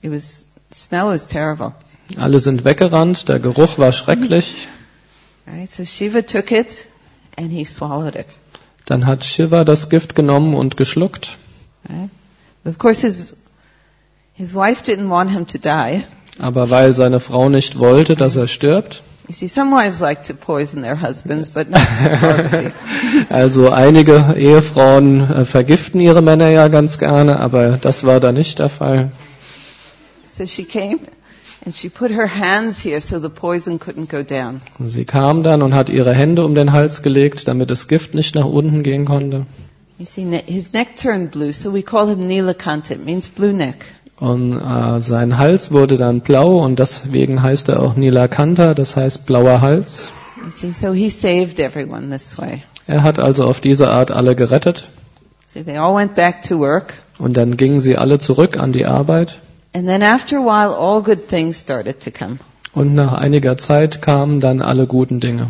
It 0.00 0.12
was, 0.12 0.46
smell 0.72 1.06
was 1.06 1.26
terrible. 1.26 1.72
Alle 2.16 2.38
sind 2.38 2.64
weggerannt, 2.64 3.28
der 3.28 3.40
Geruch 3.40 3.78
war 3.78 3.92
schrecklich. 3.92 4.68
Right? 5.52 5.70
So 5.70 5.84
Shiva 5.84 6.22
took 6.22 6.50
it 6.50 6.88
and 7.36 7.50
he 7.50 7.64
swallowed 7.64 8.14
it. 8.16 8.36
Dann 8.86 9.06
hat 9.06 9.24
Shiva 9.24 9.64
das 9.64 9.88
Gift 9.88 10.14
genommen 10.14 10.54
und 10.54 10.76
geschluckt. 10.76 11.36
Right? 11.88 12.10
Of 12.64 12.78
course 12.78 13.00
his, 13.06 13.36
his 14.34 14.54
wife 14.54 14.82
didn't 14.84 15.08
want 15.10 15.30
him 15.30 15.46
to 15.46 15.58
die. 15.58 16.04
Aber 16.38 16.70
weil 16.70 16.94
seine 16.94 17.20
Frau 17.20 17.48
nicht 17.48 17.78
wollte, 17.78 18.16
dass 18.16 18.36
er 18.36 18.48
stirbt, 18.48 19.02
You 19.28 19.34
see, 19.34 19.46
some 19.46 19.70
wives 19.70 20.00
like 20.00 20.24
to 20.24 20.34
poison 20.34 20.82
their 20.82 21.00
husbands, 21.00 21.50
but 21.50 21.70
not 21.70 21.80
Parvati. 22.20 22.72
also 23.28 23.70
einige 23.70 24.34
Ehefrauen 24.36 25.20
äh, 25.20 25.44
vergiften 25.44 26.00
ihre 26.00 26.20
Männer 26.20 26.48
ja 26.48 26.66
ganz 26.66 26.98
gerne, 26.98 27.38
aber 27.38 27.78
das 27.80 28.02
war 28.02 28.18
da 28.18 28.32
nicht 28.32 28.58
der 28.58 28.68
Fall. 28.68 29.12
So 30.24 30.46
she 30.46 30.64
came 30.64 30.98
and 31.64 31.74
she 31.74 31.88
put 31.88 32.10
her 32.10 32.26
hands 32.26 32.80
here 32.84 33.00
so 33.00 33.18
the 33.20 33.28
poison 33.28 33.78
couldn't 33.78 34.08
go 34.10 34.22
down. 34.22 34.62
Sie 34.78 35.04
kam 35.04 35.42
dann 35.42 35.62
und 35.62 35.74
hat 35.74 35.88
ihre 35.90 36.14
Hände 36.14 36.44
um 36.44 36.54
den 36.54 36.72
Hals 36.72 37.02
gelegt, 37.02 37.46
damit 37.48 37.70
das 37.70 37.88
Gift 37.88 38.14
nicht 38.14 38.34
nach 38.34 38.46
unten 38.46 38.82
gehen 38.82 39.04
konnte. 39.04 39.46
You 39.98 40.06
see, 40.06 40.24
ne- 40.24 40.42
his 40.46 40.72
neck 40.72 40.96
turned 40.96 41.30
blue, 41.32 41.52
so 41.52 41.72
we 41.74 41.82
call 41.82 42.08
him 42.08 42.26
Nilakanta. 42.26 42.94
It 42.94 43.04
means 43.04 43.28
blue 43.28 43.52
neck. 43.52 43.84
Und 44.18 44.58
äh, 44.60 45.00
sein 45.00 45.38
Hals 45.38 45.70
wurde 45.72 45.96
dann 45.96 46.20
blau 46.20 46.62
und 46.64 46.78
deswegen 46.78 47.42
heißt 47.42 47.68
er 47.70 47.80
auch 47.82 47.96
Nilakanta, 47.96 48.74
das 48.74 48.96
heißt 48.96 49.26
blauer 49.26 49.60
Hals. 49.60 50.10
You 50.44 50.50
see, 50.50 50.72
so 50.72 50.92
he 50.94 51.10
saved 51.10 51.58
everyone 51.60 52.10
this 52.10 52.38
way. 52.38 52.62
Er 52.86 53.02
hat 53.02 53.18
also 53.18 53.44
auf 53.44 53.60
diese 53.60 53.88
Art 53.90 54.10
alle 54.10 54.34
gerettet 54.34 54.88
See, 55.46 55.62
they 55.64 55.76
all 55.78 55.94
went 55.96 56.14
back 56.14 56.42
to 56.48 56.58
work. 56.58 56.94
und 57.18 57.36
dann 57.36 57.56
gingen 57.56 57.80
sie 57.80 57.96
alle 57.98 58.18
zurück 58.18 58.56
an 58.58 58.72
die 58.72 58.86
Arbeit 58.86 59.38
And 59.72 59.86
then 59.86 60.02
after 60.02 60.38
a 60.38 60.42
while, 60.42 60.74
all 60.74 61.00
good 61.02 61.28
things 61.28 61.58
started 61.58 62.00
to 62.00 62.10
come. 62.10 62.38
und 62.72 62.94
nach 62.94 63.12
einiger 63.14 63.56
Zeit 63.56 64.00
kamen 64.00 64.40
dann 64.40 64.62
alle 64.62 64.86
guten 64.86 65.20
Dinge. 65.20 65.48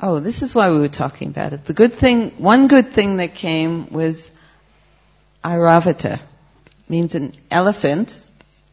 Oh, 0.00 0.20
this 0.20 0.42
is 0.42 0.54
why 0.54 0.68
we 0.70 0.78
were 0.78 0.90
talking 0.90 1.32
about 1.34 1.54
it. 1.54 1.66
The 1.66 1.74
good 1.74 1.92
thing, 1.92 2.32
one 2.38 2.68
good 2.68 2.92
thing 2.92 3.16
that 3.18 3.34
came 3.34 3.86
was 3.90 4.30
Airavata. 5.42 6.18
Means 6.88 7.14
an 7.14 7.32
elephant. 7.48 8.18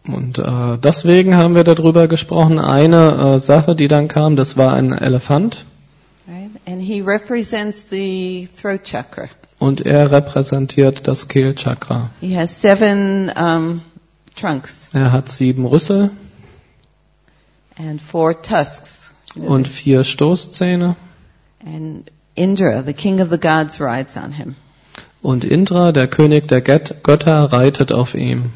Und 0.05 0.37
äh, 0.37 0.77
deswegen 0.77 1.37
haben 1.37 1.55
wir 1.55 1.63
darüber 1.63 2.07
gesprochen. 2.07 2.59
Eine 2.59 3.35
äh, 3.35 3.39
Sache, 3.39 3.75
die 3.75 3.87
dann 3.87 4.07
kam, 4.09 4.35
das 4.35 4.57
war 4.57 4.73
ein 4.73 4.91
Elefant 4.91 5.65
Right? 6.27 6.51
And 6.65 6.81
he 6.81 7.01
represents 7.01 7.87
the 7.89 8.47
throat 8.61 8.83
chakra. 8.83 9.29
und 9.59 9.81
er 9.85 10.11
repräsentiert 10.11 11.07
das 11.07 11.27
Kehlchakra. 11.27 12.09
He 12.21 12.35
has 12.37 12.61
seven 12.61 13.29
um, 13.29 13.81
trunks 14.35 14.89
Er 14.93 15.11
hat 15.11 15.29
sieben 15.29 15.65
Rüssel 15.65 16.11
and 17.77 18.01
four 18.01 18.41
tusks. 18.41 19.11
und 19.35 19.67
vier 19.67 20.03
Stoßzähne. 20.03 20.95
And 21.65 22.09
Indra, 22.35 22.83
the 22.83 22.93
king 22.93 23.21
of 23.21 23.29
the 23.29 23.37
gods, 23.39 23.79
rides 23.79 24.17
on 24.17 24.31
him. 24.31 24.55
Und 25.21 25.43
Indra, 25.45 25.91
der 25.91 26.07
König 26.07 26.47
der 26.49 26.61
Gött- 26.61 27.01
Götter, 27.03 27.51
reitet 27.53 27.93
auf 27.93 28.13
ihm. 28.15 28.51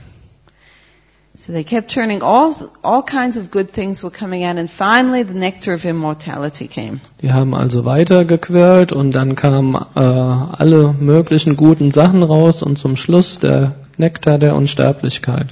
So 1.40 1.54
they 1.54 1.64
kept 1.64 1.92
turning 1.94 2.24
all 2.24 2.52
all 2.82 3.04
kinds 3.04 3.38
of 3.38 3.52
good 3.52 3.72
things 3.72 4.04
were 4.04 4.12
coming 4.12 4.44
out, 4.44 4.58
and 4.58 4.68
finally 4.70 5.24
the 5.24 5.36
nectar 5.36 5.76
of 5.76 5.86
immortality 5.86 6.68
came. 6.68 7.00
Die 7.22 7.32
haben 7.32 7.54
also 7.54 7.86
weitergequirlt 7.86 8.92
und 8.92 9.12
dann 9.12 9.36
kamen 9.36 9.76
äh, 9.76 10.00
alle 10.00 10.94
möglichen 11.00 11.56
guten 11.56 11.92
Sachen 11.92 12.24
raus 12.24 12.64
und 12.64 12.78
zum 12.80 12.98
Schluss 12.98 13.38
der 13.40 13.76
Nektar 13.98 14.40
der 14.40 14.56
Unsterblichkeit. 14.56 15.48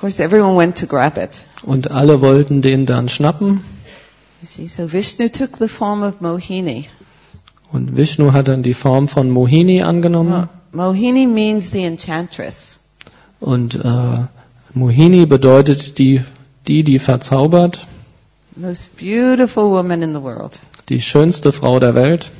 Course, 0.00 0.22
everyone 0.22 0.56
went 0.56 0.78
to 0.78 0.86
grab 0.86 1.18
it. 1.18 1.40
Und 1.62 1.90
alle 1.90 2.20
wollten 2.22 2.62
den 2.62 2.86
dann 2.86 3.08
schnappen 3.08 3.60
You 4.42 4.46
see, 4.46 4.66
so 4.68 4.90
Vishnu 4.90 5.28
took 5.28 5.58
the 5.58 5.68
form 5.68 6.02
of 6.02 6.20
Mohini. 6.22 6.86
und 7.72 7.96
Vishnu 7.98 8.32
hat 8.32 8.48
dann 8.48 8.62
die 8.62 8.72
Form 8.74 9.06
von 9.08 9.28
Mohini 9.30 9.82
angenommen. 9.82 10.30
Mo- 10.72 10.92
Mohini 10.92 11.26
means 11.26 11.70
the 11.72 11.84
enchantress. 11.84 12.78
Und 13.40 13.74
äh, 13.74 14.18
Mohini 14.72 15.26
bedeutet 15.26 15.98
die, 15.98 16.22
die, 16.66 16.82
die 16.82 16.98
verzaubert, 16.98 17.86
Most 18.56 18.96
beautiful 18.96 19.70
woman 19.70 20.02
in 20.02 20.14
the 20.14 20.22
world. 20.22 20.58
die 20.88 21.00
schönste 21.02 21.52
Frau 21.52 21.78
der 21.78 21.94
Welt. 21.94 22.30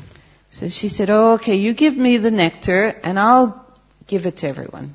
So 0.49 0.69
she 0.71 0.89
said, 0.89 1.11
oh, 1.11 1.35
okay, 1.35 1.55
you 1.55 1.75
give 1.75 1.97
me 2.01 2.19
the 2.19 2.31
nectar 2.31 2.95
and 3.05 3.19
I'll 3.19 3.53
give 4.09 4.27
it 4.27 4.37
to 4.41 4.47
everyone. 4.49 4.95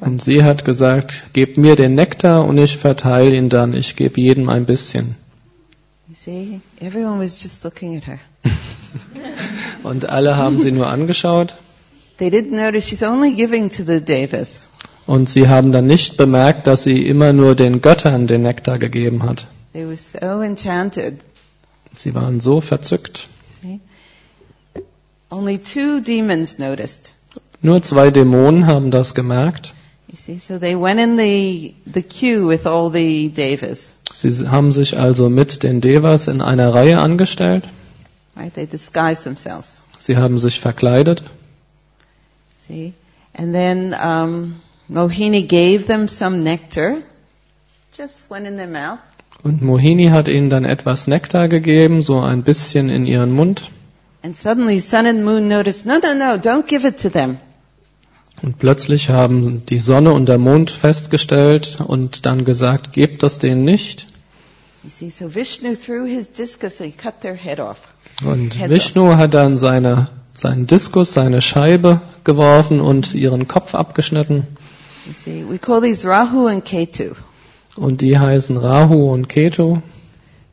Und 0.00 0.22
sie 0.22 0.44
hat 0.44 0.64
gesagt, 0.64 1.24
gebt 1.32 1.56
mir 1.56 1.76
den 1.76 1.94
Nektar 1.94 2.44
und 2.44 2.58
ich 2.58 2.76
verteile 2.76 3.34
ihn 3.36 3.48
dann. 3.48 3.72
Ich 3.72 3.96
gebe 3.96 4.20
jedem 4.20 4.48
ein 4.48 4.66
bisschen. 4.66 5.16
You 6.08 6.14
see, 6.14 6.60
everyone 6.80 7.20
was 7.20 7.42
just 7.42 7.64
looking 7.64 7.96
at 7.96 8.06
her. 8.06 8.18
Und 9.82 10.08
alle 10.08 10.36
haben 10.36 10.60
sie 10.60 10.70
nur 10.72 10.86
angeschaut 10.86 11.56
They 12.18 12.30
didn't 12.30 12.52
notice 12.52 12.86
she's 12.88 13.02
only 13.02 13.34
giving 13.34 13.70
to 13.70 13.82
the 13.82 14.00
devas. 14.00 14.60
und 15.06 15.28
sie 15.28 15.48
haben 15.48 15.72
dann 15.72 15.86
nicht 15.86 16.16
bemerkt, 16.16 16.66
dass 16.66 16.84
sie 16.84 17.06
immer 17.06 17.32
nur 17.32 17.54
den 17.56 17.80
Göttern 17.80 18.26
den 18.26 18.42
Nektar 18.42 18.78
gegeben 18.78 19.24
hat. 19.24 19.46
They 19.72 19.84
were 19.86 19.96
so 19.96 20.40
enchanted. 20.40 21.20
Sie 21.96 22.14
waren 22.14 22.40
so 22.40 22.60
verzückt. 22.60 23.28
See? 23.60 23.80
Only 25.30 25.58
two 25.58 26.00
demons 26.00 26.58
noticed. 26.58 27.12
Nur 27.64 27.80
zwei 27.82 28.10
Dämonen 28.10 28.66
haben 28.66 28.90
das 28.90 29.14
gemerkt. 29.14 29.72
You 30.08 30.16
see, 30.16 30.38
so 30.38 30.58
they 30.58 30.76
went 30.76 31.00
in 31.00 31.16
the, 31.16 31.74
the 31.86 32.02
queue 32.02 32.46
with 32.46 32.66
all 32.66 32.90
the 32.92 33.30
devas. 33.30 33.94
Sie 34.12 34.46
haben 34.46 34.70
sich 34.70 34.98
also 34.98 35.30
mit 35.30 35.62
den 35.62 35.80
Devas 35.80 36.28
in 36.28 36.42
einer 36.42 36.74
Reihe 36.74 36.98
angestellt. 36.98 37.64
Right? 38.36 38.52
They 38.52 38.66
disguised 38.66 39.24
themselves. 39.24 39.80
Sie 39.98 40.18
haben 40.18 40.38
sich 40.38 40.60
verkleidet. 40.60 41.24
See? 42.58 42.92
And 43.32 43.54
then 43.54 43.94
um, 43.94 44.56
Mohini 44.90 45.46
gave 45.48 45.86
them 45.86 46.06
some 46.06 46.42
nectar. 46.42 46.98
Just 47.96 48.30
went 48.30 48.46
in 48.46 48.58
their 48.58 48.68
mouth. 48.68 48.98
Und 49.42 49.62
Mohini 49.62 50.08
hat 50.08 50.28
ihnen 50.28 50.50
dann 50.50 50.66
etwas 50.66 51.06
Nektar 51.06 51.48
gegeben, 51.48 52.02
so 52.02 52.20
ein 52.20 52.42
bisschen 52.42 52.90
in 52.90 53.06
ihren 53.06 53.32
Mund. 53.32 53.70
And 54.22 54.36
suddenly 54.36 54.80
Sun 54.80 55.06
and 55.06 55.24
Moon 55.24 55.48
noticed, 55.48 55.86
no, 55.86 55.98
no, 55.98 56.12
no, 56.12 56.36
don't 56.36 56.66
give 56.66 56.86
it 56.86 56.98
to 56.98 57.08
them. 57.08 57.38
Und 58.44 58.58
plötzlich 58.58 59.08
haben 59.08 59.64
die 59.64 59.78
Sonne 59.78 60.12
und 60.12 60.28
der 60.28 60.36
Mond 60.36 60.70
festgestellt 60.70 61.78
und 61.80 62.26
dann 62.26 62.44
gesagt, 62.44 62.92
gebt 62.92 63.22
das 63.22 63.38
denen 63.38 63.64
nicht. 63.64 64.06
Und 68.22 68.68
Vishnu 68.68 69.16
hat 69.16 69.32
dann 69.32 69.56
seine, 69.56 70.10
seinen 70.34 70.66
Diskus, 70.66 71.14
seine 71.14 71.40
Scheibe 71.40 72.02
geworfen 72.24 72.82
und 72.82 73.14
ihren 73.14 73.48
Kopf 73.48 73.74
abgeschnitten. 73.74 74.46
You 75.06 75.14
see, 75.14 75.42
we 75.48 75.56
call 75.58 75.80
these 75.80 76.06
Rahu 76.06 76.46
and 76.46 76.66
Ketu. 76.66 77.14
Und 77.76 78.02
die 78.02 78.18
heißen 78.18 78.58
Rahu 78.58 79.10
und 79.10 79.30
Ketu. 79.30 79.78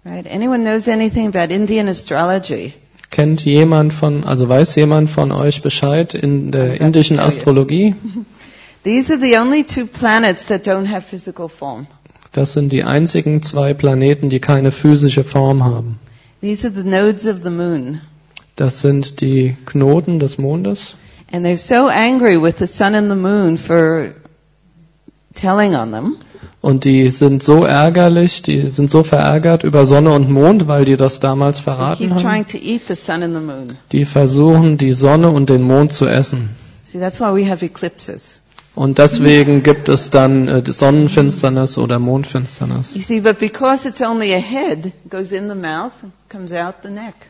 Right? 0.05 0.25
Anyone 0.33 0.63
knows 0.63 0.87
anything 0.87 1.27
about 1.27 1.53
Indian 1.53 1.89
astrology? 1.89 2.73
Kennt 3.11 3.43
jemand 3.43 3.93
von, 3.93 4.23
also 4.23 4.47
weiß 4.47 4.75
jemand 4.75 5.09
von 5.09 5.33
euch 5.33 5.61
Bescheid 5.61 6.13
in 6.13 6.51
der 6.51 6.79
indischen. 6.79 7.19
Astrologie? 7.19 7.93
These 8.83 9.13
are 9.13 9.21
the 9.21 9.37
only 9.37 9.63
two 9.63 9.85
planets 9.85 10.47
that 10.47 10.65
don't 10.65 10.89
have 10.89 11.01
physical 11.01 11.49
form. 11.49 11.87
Das 12.31 12.53
sind 12.53 12.71
die 12.71 12.83
einzigen 12.83 13.43
zwei 13.43 13.73
Planeten, 13.73 14.29
die 14.29 14.39
keine 14.39 14.71
physische 14.71 15.23
Form 15.23 15.63
haben. 15.63 15.99
These 16.39 16.65
are 16.67 16.73
the 16.73 16.87
nodes 16.87 17.27
of 17.27 17.43
the 17.43 17.49
moon. 17.49 18.01
Das 18.55 18.81
sind 18.81 19.21
die 19.21 19.57
Knoten 19.65 20.19
des 20.19 20.37
Mondes. 20.37 20.95
And 21.31 21.45
they're 21.45 21.57
so 21.57 21.87
angry 21.87 22.41
with 22.41 22.55
the 22.59 22.67
sun 22.67 22.95
and 22.95 23.09
the 23.09 23.15
moon 23.15 23.57
for 23.57 24.15
telling 25.35 25.75
on 25.75 25.91
them. 25.91 26.17
Und 26.61 26.85
die 26.85 27.09
sind 27.09 27.41
so 27.41 27.63
ärgerlich, 27.63 28.43
die 28.43 28.67
sind 28.69 28.91
so 28.91 29.03
verärgert 29.03 29.63
über 29.63 29.87
Sonne 29.87 30.11
und 30.11 30.29
Mond, 30.29 30.67
weil 30.67 30.85
die 30.85 30.95
das 30.95 31.19
damals 31.19 31.59
verraten 31.59 32.13
haben. 32.13 32.47
Die 33.91 34.05
versuchen, 34.05 34.77
die 34.77 34.91
Sonne 34.91 35.29
und 35.31 35.49
den 35.49 35.63
Mond 35.63 35.93
zu 35.93 36.07
essen. 36.07 36.49
See, 36.83 36.99
that's 36.99 37.19
why 37.19 37.33
we 37.33 37.49
have 37.49 37.65
eclipses. 37.65 38.41
Und 38.73 38.99
deswegen 38.99 39.63
gibt 39.63 39.89
es 39.89 40.09
dann 40.09 40.47
äh, 40.47 40.63
Sonnenfinsternis 40.65 41.77
oder 41.77 41.99
Mondfinsternis. 41.99 42.91
See, 42.91 43.21
head, 43.21 44.93
mouth. 45.61 45.91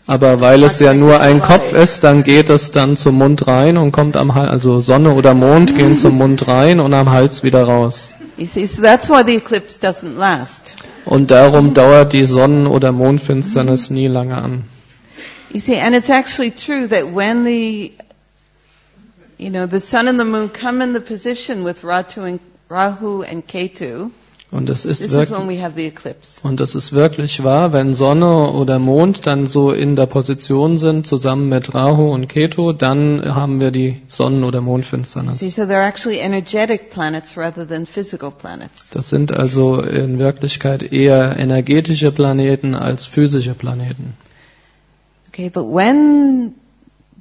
Aber 0.05 0.41
weil 0.41 0.63
es 0.63 0.79
ja 0.79 0.93
nur 0.93 1.19
ein 1.19 1.41
Kopf 1.41 1.73
ist, 1.73 2.03
dann 2.03 2.23
geht 2.23 2.51
es 2.51 2.71
dann 2.71 2.95
zum 2.95 3.15
Mund 3.15 3.47
rein 3.47 3.77
und 3.77 3.91
kommt 3.91 4.17
am 4.17 4.35
Hals, 4.35 4.51
also 4.51 4.79
Sonne 4.81 5.13
oder 5.13 5.33
Mond 5.33 5.75
gehen 5.75 5.97
zum 5.97 6.17
Mund 6.17 6.47
rein 6.47 6.79
und 6.79 6.93
am 6.93 7.09
Hals 7.09 7.41
wieder 7.41 7.63
raus. 7.63 8.09
See, 8.37 8.67
so. 8.67 8.83
Und 11.05 11.31
darum 11.31 11.73
dauert 11.73 12.13
die 12.13 12.25
Sonnen- 12.25 12.67
oder 12.67 12.91
Mondfinsternis 12.91 13.89
nie 13.89 14.07
lange 14.07 14.37
an. 14.37 14.63
You 15.53 15.59
see, 15.59 15.79
and 15.79 15.95
it's 15.95 16.09
actually 16.09 16.51
true 16.51 16.87
that 16.87 17.13
when 17.13 17.43
the, 17.43 17.91
you 19.41 19.49
know, 19.49 19.65
the 19.65 19.79
sun 19.79 20.07
and 20.07 20.19
the 20.19 20.25
moon 20.25 20.49
come 20.49 20.81
in 20.81 20.93
the 20.93 21.01
position 21.01 21.63
with 21.63 21.81
Ratu 21.81 22.27
and, 22.27 22.39
Rahu 22.69 23.23
and 23.23 23.45
Ketu, 23.47 24.11
Und 24.51 24.69
es 24.69 24.83
ist 24.83 24.99
this 24.99 25.07
is 25.07 25.13
wirklich 25.13 25.39
when 25.39 25.47
we 25.47 25.63
have 25.63 25.75
the 25.75 25.87
eclipse. 25.87 26.41
Und 26.43 26.59
es 26.59 26.75
ist 26.75 26.91
wirklich 26.91 27.41
wahr, 27.41 27.71
wenn 27.71 27.93
Sonne 27.93 28.51
oder 28.51 28.79
Mond 28.79 29.25
dann 29.25 29.47
so 29.47 29.71
in 29.71 29.95
der 29.95 30.07
Position 30.07 30.77
sind, 30.77 31.07
zusammen 31.07 31.47
mit 31.47 31.73
Rahu 31.73 32.11
und 32.11 32.27
Ketu, 32.27 32.73
dann 32.73 33.23
haben 33.23 33.61
wir 33.61 33.71
die 33.71 34.01
Sonnen- 34.09 34.43
oder 34.43 34.59
Mondfinsternis. 34.59 35.39
See, 35.39 35.47
so 35.47 35.61
they're 35.61 35.87
actually 35.87 36.19
energetic 36.19 36.89
planets 36.89 37.37
rather 37.37 37.65
than 37.65 37.85
physical 37.85 38.29
planets. 38.29 38.89
Das 38.89 39.09
sind 39.09 39.31
also 39.31 39.79
in 39.81 40.19
Wirklichkeit 40.19 40.83
eher 40.83 41.37
energetische 41.37 42.11
Planeten 42.11 42.75
als 42.75 43.05
physische 43.05 43.53
Planeten. 43.53 44.15
Okay, 45.29 45.49
but 45.49 45.63
when 45.63 46.55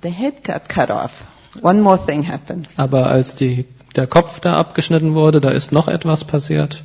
the 0.03 0.11
head 0.11 0.43
got 0.43 0.69
cut 0.69 0.91
off, 0.91 1.25
one 1.63 1.81
more 1.81 1.99
thing 2.05 2.27
happened. 2.29 2.69
Aber 2.77 3.07
als 3.09 3.35
die, 3.35 3.65
der 3.97 4.07
Kopf 4.07 4.41
da 4.41 4.55
abgeschnitten 4.55 5.15
wurde, 5.15 5.41
da 5.41 5.51
ist 5.51 5.73
noch 5.73 5.89
etwas 5.89 6.25
passiert. 6.25 6.83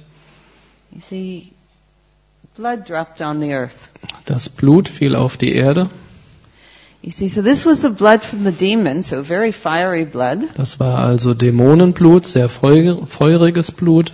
You 0.91 0.99
see, 1.01 1.51
blood 2.57 2.89
dropped 2.89 3.21
on 3.21 3.41
the 3.41 3.53
earth. 3.53 3.75
Das 4.25 4.49
Blut 4.49 4.87
fiel 4.89 5.15
auf 5.15 5.37
die 5.37 5.53
Erde. 5.53 5.89
You 7.01 7.11
see, 7.11 7.27
so 7.29 7.41
this 7.43 7.65
was 7.67 7.81
the 7.83 7.89
blood 7.89 8.23
from 8.23 8.43
the 8.45 8.51
demon, 8.51 9.03
so 9.03 9.23
very 9.23 9.51
fiery 9.51 10.05
blood. 10.05 10.39
Das 10.55 10.79
war 10.79 10.97
also 10.99 11.33
Dämonenblut, 11.35 12.25
sehr 12.25 12.49
feu- 12.49 12.97
feuriges 13.05 13.71
Blut. 13.71 14.13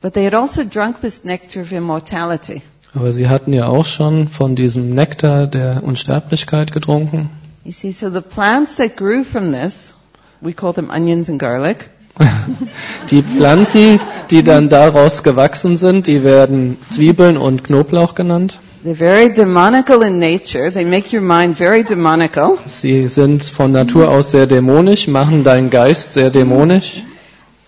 But 0.00 0.14
they 0.14 0.24
had 0.26 0.34
also 0.34 0.62
drunk 0.64 1.00
this 1.00 1.24
nectar 1.24 1.62
of 1.62 1.70
immortality. 1.72 2.62
Aber 2.92 3.12
sie 3.12 3.28
hatten 3.28 3.52
ja 3.52 3.66
auch 3.68 3.86
schon 3.86 4.28
von 4.28 4.56
diesem 4.56 4.94
Nektar 4.94 5.46
der 5.46 5.82
Unsterblichkeit 5.84 6.72
getrunken. 6.72 7.30
You 7.64 7.72
see, 7.72 7.92
so 7.92 8.10
the 8.10 8.20
plants 8.20 8.76
that 8.76 8.94
grew 8.94 9.24
from 9.24 9.50
this, 9.50 9.94
we 10.42 10.52
call 10.52 10.74
them 10.74 10.90
onions 10.90 11.30
and 11.30 11.40
garlic. 11.40 11.88
Die 13.10 13.22
Pflanzen, 13.22 13.98
die 14.30 14.42
dann 14.42 14.68
daraus 14.68 15.22
gewachsen 15.22 15.78
sind, 15.78 16.06
die 16.06 16.22
werden 16.22 16.76
Zwiebeln 16.90 17.38
und 17.38 17.64
Knoblauch 17.64 18.14
genannt. 18.14 18.58
They're 18.84 18.94
very 18.94 19.32
demonical 19.32 20.02
in 20.02 20.18
nature. 20.18 20.70
They 20.70 20.84
make 20.84 21.10
your 21.16 21.22
mind 21.22 21.56
very 21.56 21.84
demonical. 21.84 22.58
Sie 22.66 23.06
sind 23.08 23.42
von 23.42 23.72
Natur 23.72 24.10
aus 24.10 24.32
sehr 24.32 24.46
dämonisch, 24.46 25.08
machen 25.08 25.42
deinen 25.42 25.70
Geist 25.70 26.12
sehr 26.12 26.28
dämonisch. 26.28 27.02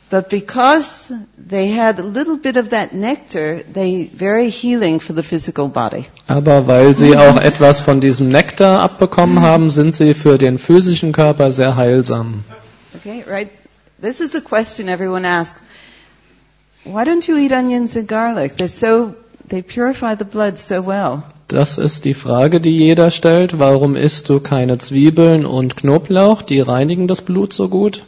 But 0.09 0.29
because 0.31 1.13
they 1.37 1.69
had 1.69 1.99
a 1.99 2.05
little 2.05 2.37
bit 2.37 2.57
of 2.57 2.71
that 2.71 2.93
nectar, 2.93 3.65
they 3.65 4.05
very 4.05 4.51
healing 4.51 5.01
for 5.01 5.15
the 5.15 5.25
physical 5.25 5.69
body. 5.69 6.07
Aber 6.29 6.69
weil 6.69 6.95
sie 6.95 7.17
auch 7.17 7.37
etwas 7.39 7.81
von 7.81 8.01
diesem 8.01 8.29
Nektar 8.29 8.79
abbekommen 8.81 9.41
haben, 9.41 9.69
sind 9.71 9.97
sie 9.97 10.15
für 10.15 10.39
den 10.39 10.59
physischen 10.59 11.13
Körper 11.13 11.51
sehr 11.51 11.75
heilsam. 11.75 12.45
Okay, 12.95 13.25
right? 13.29 13.49
This 14.01 14.21
is 14.21 14.31
the 14.31 14.41
question 14.41 14.89
everyone 14.89 15.27
asks. 15.27 15.61
Why 16.85 17.05
don't 17.05 17.27
you 17.27 17.37
eat 17.37 17.53
onions 17.53 17.97
and 17.97 18.07
garlic? 18.07 18.57
They're 18.57 18.69
so, 18.69 19.15
they 19.49 19.61
purify 19.61 20.15
the 20.17 20.25
blood 20.25 20.57
so 20.57 20.87
well. 20.87 21.25
Das 21.49 21.79
ist 21.79 22.05
die 22.05 22.15
Frage, 22.15 22.61
die 22.61 22.77
jeder 22.77 23.11
stellt. 23.11 23.59
Warum 23.59 23.97
isst 23.97 24.29
du 24.29 24.39
keine 24.39 24.79
Zwiebeln 24.79 25.47
und 25.47 25.77
Knoblauch? 25.77 26.43
Die 26.43 26.61
reinigen 26.61 27.09
das 27.09 27.23
Blut 27.23 27.53
so 27.53 27.69
gut. 27.69 28.05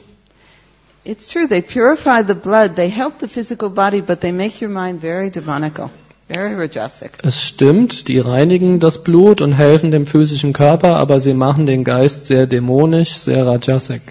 It's 1.09 1.31
true, 1.33 1.47
they 1.47 1.63
purify 1.63 2.21
the 2.21 2.35
blood, 2.35 2.77
they 2.77 2.91
help 2.91 3.19
the 3.19 3.29
physical 3.29 3.71
body, 3.71 4.03
but 4.03 4.21
they 4.21 4.31
make 4.31 4.61
your 4.61 4.69
mind 4.69 5.01
very 5.01 5.31
demonical, 5.31 5.91
very 6.29 6.55
rajasic. 6.55 7.13
Es 7.23 7.43
stimmt, 7.43 8.09
die 8.09 8.19
reinigen 8.19 8.79
das 8.79 9.03
Blut 9.03 9.41
und 9.41 9.53
helfen 9.53 9.91
dem 9.91 10.05
physischen 10.05 10.53
Körper, 10.53 10.99
aber 10.99 11.19
sie 11.19 11.33
machen 11.33 11.65
den 11.65 11.83
Geist 11.83 12.27
sehr 12.27 12.47
dämonisch, 12.47 13.15
sehr 13.15 13.47
rajasic. 13.47 14.03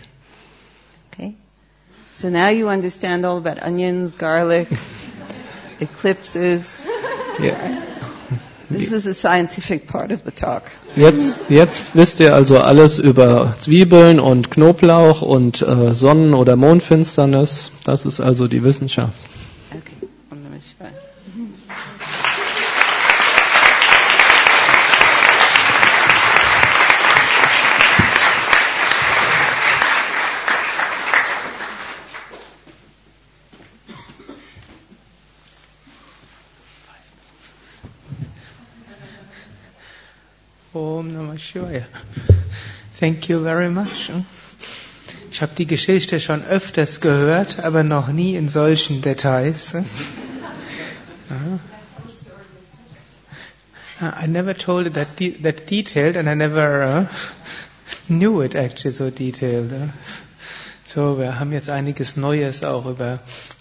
Okay? 1.13 1.35
So 2.15 2.31
now 2.31 2.49
you 2.49 2.67
understand 2.67 3.25
all 3.25 3.37
about 3.37 3.61
onions, 3.63 4.17
garlic, 4.17 4.67
eclipses. 5.79 6.81
Ja. 7.37 7.53
This 8.71 8.91
is 8.91 9.03
the 9.03 9.13
scientific 9.13 9.85
part 9.85 10.11
of 10.11 10.23
the 10.23 10.31
talk. 10.31 10.63
Jetzt, 10.97 11.37
jetzt 11.49 11.95
wisst 11.95 12.19
ihr 12.21 12.33
also 12.33 12.57
alles 12.57 12.97
über 12.97 13.55
Zwiebeln 13.59 14.19
und 14.19 14.49
Knoblauch 14.49 15.21
und 15.21 15.61
äh, 15.61 15.93
Sonnen- 15.93 16.33
oder 16.33 16.55
Mondfinsternis. 16.55 17.71
Das 17.83 18.03
ist 18.07 18.19
also 18.19 18.47
die 18.47 18.63
Wissenschaft. 18.63 19.13
Okay. 19.71 20.07
Om 20.31 20.41
Namah 20.41 20.59
Shivaya. 20.59 20.91
Om 40.73 41.13
Namah 41.13 41.36
Shivaya. 41.47 41.85
Thank 42.99 43.29
you 43.29 43.39
very 43.39 43.69
much. 43.69 44.11
Ich 45.31 45.41
habe 45.41 45.53
die 45.57 45.65
Geschichte 45.65 46.19
schon 46.19 46.43
öfters 46.43 46.99
gehört, 46.99 47.59
aber 47.59 47.83
noch 47.83 48.09
nie 48.09 48.35
in 48.35 48.49
solchen 48.49 49.01
Details. 49.01 49.71
Ja. 49.71 49.83
I 54.21 54.27
never 54.27 54.53
told 54.53 54.87
it 54.87 54.93
that, 54.95 55.19
de 55.19 55.31
that 55.41 55.69
detailed 55.69 56.17
and 56.17 56.27
I 56.29 56.35
never 56.35 56.83
uh, 56.83 57.05
knew 58.07 58.41
it 58.41 58.53
actually 58.53 58.91
so 58.91 59.09
detailed. 59.09 59.71
uh. 59.71 59.87
So, 60.85 61.17
wir 61.17 61.39
haben 61.39 61.53
jetzt 61.53 61.69
einiges 61.69 62.17
Neues 62.17 62.63
auch 62.63 62.85
über 62.85 63.19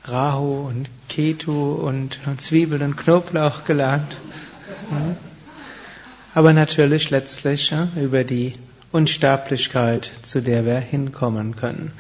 Rahu 0.08 0.66
und 0.66 0.88
Ketu 1.08 1.74
und 1.74 2.18
Zwiebeln 2.38 2.82
und 2.82 2.96
Knoblauch 2.96 3.64
gelernt. 3.64 4.16
Aber 6.36 6.52
natürlich 6.52 7.08
letztlich 7.08 7.70
ja, 7.70 7.88
über 7.98 8.22
die 8.22 8.52
Unsterblichkeit, 8.92 10.10
zu 10.20 10.42
der 10.42 10.66
wir 10.66 10.76
hinkommen 10.76 11.56
können. 11.56 11.92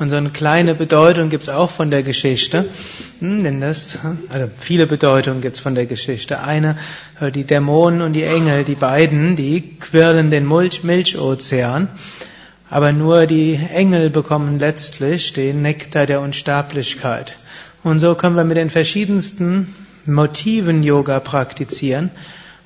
Und 0.00 0.10
so 0.10 0.16
eine 0.16 0.30
kleine 0.30 0.74
Bedeutung 0.74 1.30
gibt's 1.30 1.48
auch 1.48 1.70
von 1.70 1.92
der 1.92 2.02
Geschichte. 2.02 2.64
Hm, 3.20 3.44
denn 3.44 3.60
das, 3.60 3.96
also 4.28 4.50
viele 4.58 4.88
Bedeutungen 4.88 5.42
gibt's 5.42 5.60
von 5.60 5.76
der 5.76 5.86
Geschichte. 5.86 6.40
Eine, 6.40 6.76
äh, 7.20 7.30
die 7.30 7.44
Dämonen 7.44 8.02
und 8.02 8.14
die 8.14 8.24
Engel, 8.24 8.64
die 8.64 8.74
beiden, 8.74 9.36
die 9.36 9.76
quirlen 9.78 10.32
den 10.32 10.48
Milch 10.48 10.82
Milchozean. 10.82 11.86
Aber 12.68 12.90
nur 12.90 13.26
die 13.26 13.54
Engel 13.54 14.10
bekommen 14.10 14.58
letztlich 14.58 15.34
den 15.34 15.62
Nektar 15.62 16.06
der 16.06 16.20
Unsterblichkeit. 16.20 17.36
Und 17.84 18.00
so 18.00 18.16
können 18.16 18.34
wir 18.34 18.42
mit 18.42 18.56
den 18.56 18.70
verschiedensten 18.70 19.72
Motiven 20.04 20.82
Yoga 20.82 21.20
praktizieren. 21.20 22.10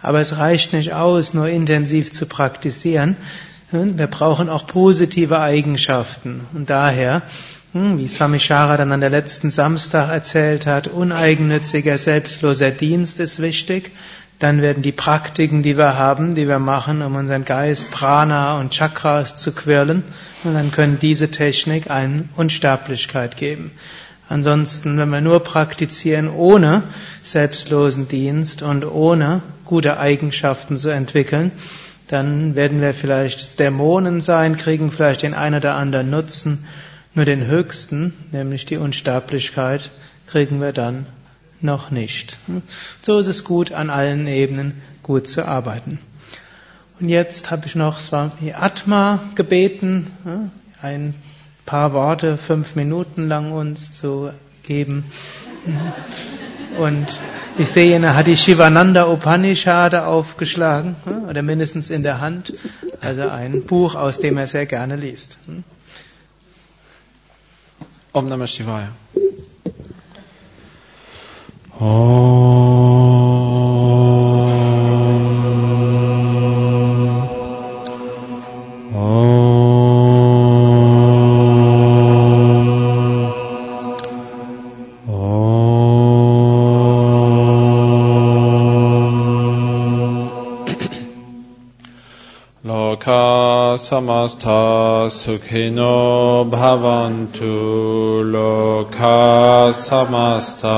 Aber 0.01 0.21
es 0.21 0.37
reicht 0.37 0.73
nicht 0.73 0.93
aus, 0.93 1.35
nur 1.35 1.49
intensiv 1.49 2.13
zu 2.13 2.27
praktizieren. 2.27 3.17
Wir 3.71 4.07
brauchen 4.07 4.49
auch 4.49 4.67
positive 4.67 5.41
Eigenschaften. 5.41 6.47
Und 6.55 6.71
daher, 6.71 7.23
hm, 7.73 7.99
wie 7.99 8.09
Swami 8.09 8.41
Shara 8.41 8.77
dann 8.77 8.93
an 8.93 9.01
der 9.01 9.11
letzten 9.11 9.51
Samstag 9.51 10.11
erzählt 10.11 10.67
hat, 10.67 10.89
uneigennütziger, 10.89 11.99
selbstloser 11.99 12.71
Dienst 12.71 13.21
ist 13.21 13.43
wichtig. 13.43 13.93
Dann 14.39 14.63
werden 14.63 14.83
die 14.85 14.93
Praktiken, 14.93 15.63
die 15.65 15.77
wir 15.77 15.99
haben, 15.99 16.37
die 16.37 16.47
wir 16.47 16.61
machen, 16.61 17.03
um 17.03 17.17
unseren 17.17 17.45
Geist, 17.45 17.91
Prana 17.91 18.59
und 18.59 18.73
Chakras 18.73 19.35
zu 19.35 19.53
quirlen. 19.53 20.05
Und 20.45 20.55
dann 20.55 20.71
können 20.71 20.99
diese 21.01 21.31
Technik 21.31 21.91
eine 21.91 22.25
Unsterblichkeit 22.37 23.37
geben. 23.37 23.73
Ansonsten, 24.29 24.99
wenn 24.99 25.09
wir 25.09 25.23
nur 25.23 25.41
praktizieren 25.41 26.29
ohne 26.29 26.83
selbstlosen 27.23 28.09
Dienst 28.09 28.61
und 28.63 28.85
ohne 28.85 29.43
gute 29.65 29.99
Eigenschaften 29.99 30.77
zu 30.77 30.91
entwickeln, 30.91 31.53
dann 32.09 32.55
werden 32.55 32.81
wir 32.81 32.95
vielleicht 32.95 33.59
Dämonen 33.59 34.21
sein, 34.21 34.57
kriegen 34.57 34.91
vielleicht 34.91 35.23
den 35.23 35.35
einen 35.35 35.57
oder 35.57 35.75
anderen 35.75 36.11
Nutzen, 36.11 36.67
nur 37.15 37.25
den 37.25 37.47
höchsten, 37.47 38.13
nämlich 38.33 38.67
die 38.67 38.77
Unsterblichkeit, 38.77 39.91
kriegen 40.27 40.61
wir 40.61 40.73
dann 40.73 41.07
noch 41.61 41.91
nicht. 41.91 42.37
So 43.03 43.19
ist 43.19 43.27
es 43.27 43.45
gut, 43.45 43.73
an 43.73 43.91
allen 43.91 44.27
Ebenen 44.27 44.81
gut 45.03 45.27
zu 45.27 45.47
arbeiten. 45.47 45.99
Und 47.01 47.09
jetzt 47.09 47.51
habe 47.51 47.67
ich 47.67 47.75
noch 47.75 48.01
Swami 48.01 48.53
Atma 48.55 49.23
gebeten, 49.35 50.11
ein 50.83 51.15
paar 51.69 51.93
Worte 51.93 52.39
fünf 52.39 52.77
Minuten 52.77 53.29
lang 53.29 53.53
uns 53.53 53.93
zu 53.93 54.31
geben. 54.63 55.05
Und 56.79 57.07
ich 57.59 57.69
sehe, 57.69 58.01
er 58.01 58.15
hat 58.15 58.27
die 58.27 58.39
Shivananda 58.39 59.07
Upanishad 59.07 59.95
aufgeschlagen, 59.95 60.97
oder 61.29 61.43
mindestens 61.43 61.91
in 61.91 62.03
der 62.03 62.23
Hand. 62.23 62.53
Also 63.03 63.29
ein 63.29 63.65
Buch, 63.65 63.97
aus 63.97 64.19
dem 64.19 64.39
er 64.39 64.47
sehr 64.47 64.65
gerne 64.65 64.97
liest. 64.97 65.37
Om 68.15 68.29
Namah 68.31 68.47
Shivaya. 68.47 68.89
samasta 93.89 95.09
sukhino 95.09 96.45
bhavantu 96.53 97.53
loka 98.35 99.73
samasta 99.73 100.77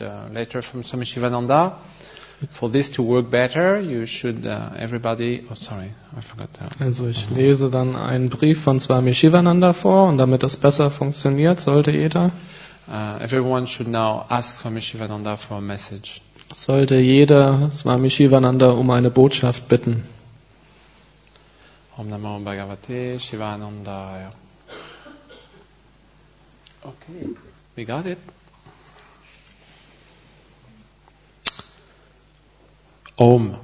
read 0.00 0.02
a 0.02 0.28
letter 0.32 0.62
from 0.62 0.82
Swami 0.82 1.04
Shivananda. 1.04 1.76
For 2.50 2.68
this 2.68 2.90
to 2.90 3.02
work 3.02 3.30
better, 3.30 3.80
you 3.80 4.04
should 4.04 4.44
uh, 4.46 4.70
everybody. 4.76 5.46
Oh, 5.48 5.54
sorry, 5.54 5.92
I 6.16 6.20
forgot. 6.22 6.48
Uh, 6.60 6.84
Also 6.84 7.06
ich 7.06 7.30
lese 7.30 7.70
dann 7.70 7.94
einen 7.94 8.30
Brief 8.30 8.60
von 8.62 8.80
Swami 8.80 9.14
Shivananda 9.14 9.72
vor 9.72 10.08
und 10.08 10.18
damit 10.18 10.42
das 10.42 10.56
besser 10.56 10.90
funktioniert, 10.90 11.60
sollte 11.60 11.92
jeder, 11.92 12.32
uh, 12.88 13.18
everyone 13.22 13.66
should 13.68 13.88
now 13.88 14.24
ask 14.28 14.60
Swami 14.60 14.80
Shivananda 14.80 15.36
for 15.36 15.58
a 15.58 15.60
message. 15.60 16.20
sollte 16.52 16.96
jeder 16.96 17.70
Swami 17.72 18.10
Shivananda 18.10 18.72
um 18.72 18.90
eine 18.90 19.10
Botschaft 19.10 19.68
bitten. 19.68 20.02
Om 21.96 22.08
Namo 22.08 22.40
Bhagavate 22.40 23.20
Shivanandaya. 23.20 24.32
Okay, 26.84 27.28
we 27.76 27.84
got 27.84 28.04
it. 28.06 28.18
Om, 33.16 33.54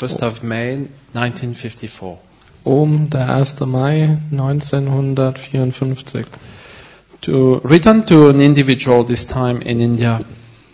1st 0.00 0.22
of 0.22 0.42
May 0.42 0.88
1954. 1.14 2.18
Om, 2.64 3.10
der 3.10 3.28
1. 3.28 3.66
Mai 3.66 4.18
1954. 4.30 6.26
To 7.22 7.60
written 7.64 8.04
to 8.06 8.28
an 8.28 8.40
individual 8.40 9.04
this 9.04 9.26
time 9.26 9.62
in 9.62 9.80
India. 9.80 10.20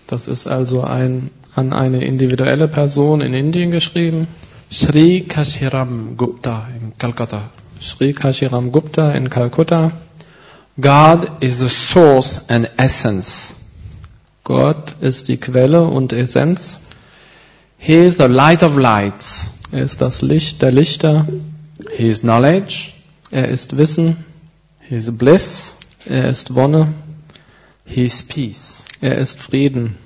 Das 0.07 0.27
ist 0.27 0.47
also 0.49 0.83
ein, 0.83 1.31
an 1.55 1.73
eine 1.73 2.05
individuelle 2.05 2.67
Person 2.67 3.21
in 3.21 3.35
Indien 3.35 3.71
geschrieben. 3.71 4.27
Sri 4.73 5.21
Kashiram 5.23 6.17
Gupta 6.17 6.69
in 6.77 6.95
Calcutta. 6.99 7.51
Sri 7.81 8.13
Kashiram 8.13 8.73
Gupta 8.73 9.13
in 9.13 9.31
Kalkutta. 9.31 9.93
God 10.81 11.43
is 11.43 11.59
the 11.59 11.69
source 11.69 12.49
and 12.49 12.69
essence. 12.77 13.55
Gott 14.45 14.97
ist 15.01 15.29
die 15.29 15.37
Quelle 15.37 15.83
und 15.83 16.13
Essenz. 16.13 16.79
He 17.83 17.95
is 17.97 18.19
the 18.19 18.29
light 18.29 18.63
of 18.63 18.77
lights. 18.77 19.49
Er 19.73 19.83
ist 19.83 20.03
das 20.03 20.21
Licht 20.21 20.61
der 20.61 20.71
Lichter. 20.71 21.27
He 21.97 22.09
is 22.09 22.21
knowledge. 22.21 22.91
Er 23.31 23.49
ist 23.49 23.79
Wissen. 23.79 24.17
He 24.87 24.97
is 24.97 25.11
bliss. 25.17 25.75
Er 26.05 26.29
ist 26.29 26.55
Wonne. 26.55 26.93
He 27.87 28.05
is 28.05 28.23
peace. 28.23 28.85
Er 29.01 29.17
ist 29.17 29.39
Frieden. 29.41 29.97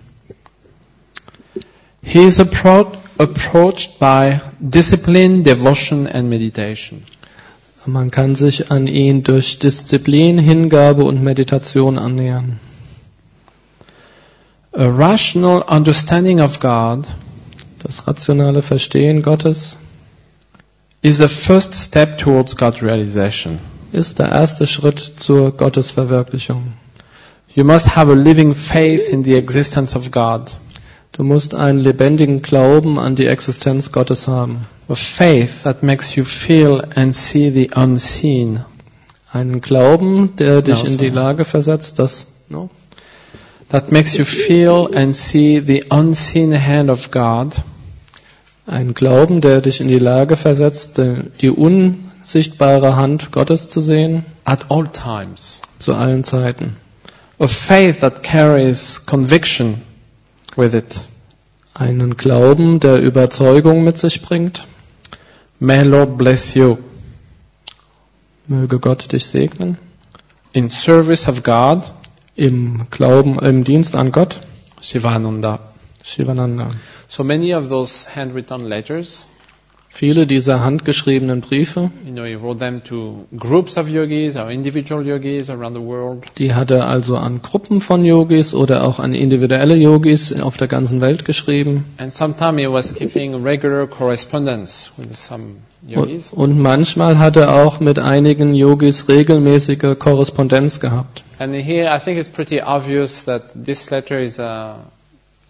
He 2.00 2.20
is 2.24 2.38
appro- 2.38 2.92
approached 3.18 3.98
by 3.98 4.38
discipline, 4.60 5.42
devotion 5.42 6.06
and 6.06 6.28
meditation. 6.28 7.02
Man 7.87 8.12
kann 8.12 8.37
sich 8.37 8.70
an 8.70 8.87
ihn 8.87 9.24
durch 9.24 9.58
Disziplin, 9.58 10.38
Hingabe 10.38 11.04
und 11.04 11.22
Meditation 11.24 11.98
annähern. 11.98 12.60
A 14.72 14.87
rational 14.87 15.62
understanding 15.62 16.40
of 16.40 16.60
God 16.60 17.06
Das 17.85 18.07
rationale 18.07 18.62
Verstehen 18.62 19.20
Gottes 19.20 19.77
is 21.03 21.18
the 21.18 21.29
first 21.29 21.75
step 21.75 22.16
towards 22.16 22.57
God 22.57 22.83
realization. 22.83 23.59
ist 23.92 24.18
der 24.18 24.31
erste 24.31 24.66
Schritt 24.66 24.99
zur 25.16 25.53
Gottesverwirklichung. 25.53 26.73
You 27.55 27.62
must 27.62 27.94
have 27.94 28.11
a 28.11 28.14
living 28.14 28.55
faith 28.55 29.11
in 29.11 29.23
the 29.23 29.35
existence 29.35 29.94
of 29.94 30.11
God. 30.11 30.57
Du 31.12 31.23
musst 31.25 31.55
einen 31.55 31.79
lebendigen 31.79 32.40
Glauben 32.40 32.99
an 32.99 33.16
die 33.16 33.27
Existenz 33.27 33.92
Gottes 33.92 34.27
haben. 34.29 34.66
A 34.88 34.94
faith 34.94 35.62
that 35.64 35.83
makes 35.83 36.16
you 36.16 36.25
feel 36.25 36.83
and 36.97 37.14
see 37.14 37.51
the 37.51 37.70
unseen. 37.77 38.64
Einen 39.31 39.61
Glauben, 39.61 40.35
der 40.37 40.62
dich 40.62 40.83
Ja, 40.83 40.88
in 40.88 40.97
die. 40.97 41.11
Lage 41.11 41.44
versetzt, 41.44 42.01
no? 42.49 42.70
That 43.68 43.92
makes 43.92 44.16
you 44.16 44.25
feel 44.25 44.88
and 44.94 45.14
see 45.14 45.61
the 45.61 45.85
unseen 45.90 46.55
hand 46.55 46.88
of 46.90 47.11
God. 47.11 47.55
Ein 48.66 48.94
Glauben, 48.94 49.40
der 49.40 49.61
dich 49.61 49.81
in 49.81 49.88
die 49.88 49.98
Lage 49.98 50.37
versetzt, 50.37 50.98
die 51.40 51.50
unsichtbare 51.50 52.96
Hand 52.96 53.31
Gottes 53.31 53.68
zu 53.68 53.81
sehen, 53.81 54.24
at 54.44 54.70
all 54.70 54.88
times. 54.88 55.61
zu 55.79 55.94
allen 55.94 56.24
Zeiten. 56.24 56.77
A 57.38 57.46
faith 57.48 58.00
that 58.00 58.22
carries 58.22 59.05
conviction 59.05 59.83
with 60.57 60.72
it. 60.74 61.09
Einen 61.74 62.16
Glauben, 62.16 62.81
der 62.81 63.03
Überzeugung 63.03 63.85
mit 63.85 63.98
sich 63.98 64.22
bringt. 64.22 64.64
May 65.59 65.83
Lord 65.83 66.16
bless 66.16 66.55
you 66.55 66.79
Möge 68.46 68.79
Gott 68.79 69.11
dich 69.12 69.27
segnen. 69.27 69.79
in 70.53 70.68
service 70.68 71.29
of 71.29 71.42
God, 71.42 71.92
Im 72.37 72.87
Glauben, 72.90 73.38
im 73.40 73.64
Dienst 73.64 73.94
an 73.94 74.11
Gott. 74.12 74.40
Shivananda. 74.81 75.61
Shivananda. 76.05 76.71
So 77.09 77.25
many 77.25 77.55
of 77.55 77.69
those 77.69 78.07
handwritten 78.14 78.67
letters, 78.67 79.27
Viele 79.97 80.27
dieser 80.27 80.59
handgeschriebenen 80.59 81.40
Briefe, 81.40 81.93
you 82.05 82.12
know, 82.12 82.25
he 82.25 82.35
wrote 82.35 82.59
them 82.59 82.83
to 82.83 83.27
groups 83.38 83.79
of 83.79 83.88
yogis 83.88 84.37
or 84.37 84.51
individual 84.51 85.07
yogis 85.07 85.49
around 85.49 85.73
the 85.73 85.81
world. 85.81 86.25
die 86.37 86.53
hat 86.53 86.73
er 86.73 86.88
also 86.88 87.14
an 87.14 87.43
Gruppen 87.43 87.81
von 87.81 88.05
Yogis 88.05 88.57
oder 88.57 88.85
auch 88.85 88.99
an 88.99 89.14
individuelle 89.14 89.77
Yogis 89.77 90.33
auf 90.33 90.57
der 90.57 90.67
ganzen 90.67 91.01
Welt 91.01 91.25
geschrieben. 91.25 91.85
And 91.99 92.12
sometime 92.12 92.61
he 92.61 92.67
was 92.67 92.93
keeping 92.93 93.37
regular 93.45 93.87
correspondence 93.87 94.90
with 94.97 95.17
some 95.17 95.59
yogis. 95.87 96.35
Und, 96.35 96.51
und 96.51 96.61
manchmal 96.61 97.19
hat 97.19 97.37
er 97.37 97.55
auch 97.64 97.79
mit 97.79 98.01
einigen 98.01 98.57
Yogis 98.57 99.09
regelmäßige 99.09 99.96
Korrespondenz 99.96 100.81
gehabt. 100.81 101.23
And 101.38 101.55
here 101.55 101.87
I 101.87 102.00
think 102.00 102.19
it's 102.19 102.29
pretty 102.29 102.61
obvious 102.61 103.27
that 103.27 103.42
this 103.55 103.90
letter 103.90 104.19
is 104.21 104.40
a, 104.40 104.79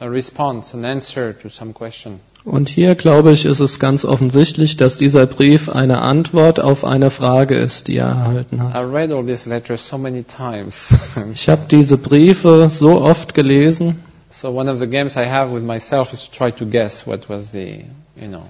a 0.01 0.07
response, 0.07 0.75
an 0.75 0.85
answer 0.85 1.39
to 1.39 1.49
some 1.49 1.73
question. 1.73 2.21
Und 2.45 2.69
hier, 2.69 2.95
glaube 2.95 3.33
ich, 3.33 3.47
ist 3.47 3.61
es 3.61 3.79
ganz 3.79 4.05
offensichtlich, 4.05 4.77
dass 4.77 4.99
dieser 4.99 5.27
Brief 5.27 5.69
eine 5.69 6.03
Antwort 6.03 6.61
auf 6.61 6.85
eine 6.85 7.11
Frage 7.11 7.57
ist, 7.57 7.89
die 7.89 7.97
er 7.97 8.09
erhalten 8.09 8.63
hat. 8.63 8.75
I 8.75 8.85
read 8.85 9.13
all 9.13 9.25
these 9.25 9.49
letters 9.49 9.89
so 9.89 9.97
many 9.97 10.25
times. 10.25 10.89
Ich 11.33 11.49
habe 11.49 11.63
diese 11.71 11.97
Briefe 11.97 12.69
so 12.69 13.01
oft 13.01 13.35
gelesen 13.35 13.97
so 14.35 14.51
one 14.51 14.69
of 14.69 14.79
the 14.81 14.87
games 14.87 15.17
I 15.17 15.25
have 15.27 15.53
with 15.53 15.63
myself 15.63 16.13
is 16.13 16.25
to 16.25 16.31
try 16.33 16.51
to 16.51 16.65
guess 16.65 17.07
what 17.07 17.29
was 17.29 17.53
the, 17.53 17.85
you 18.17 18.29
know, 18.29 18.43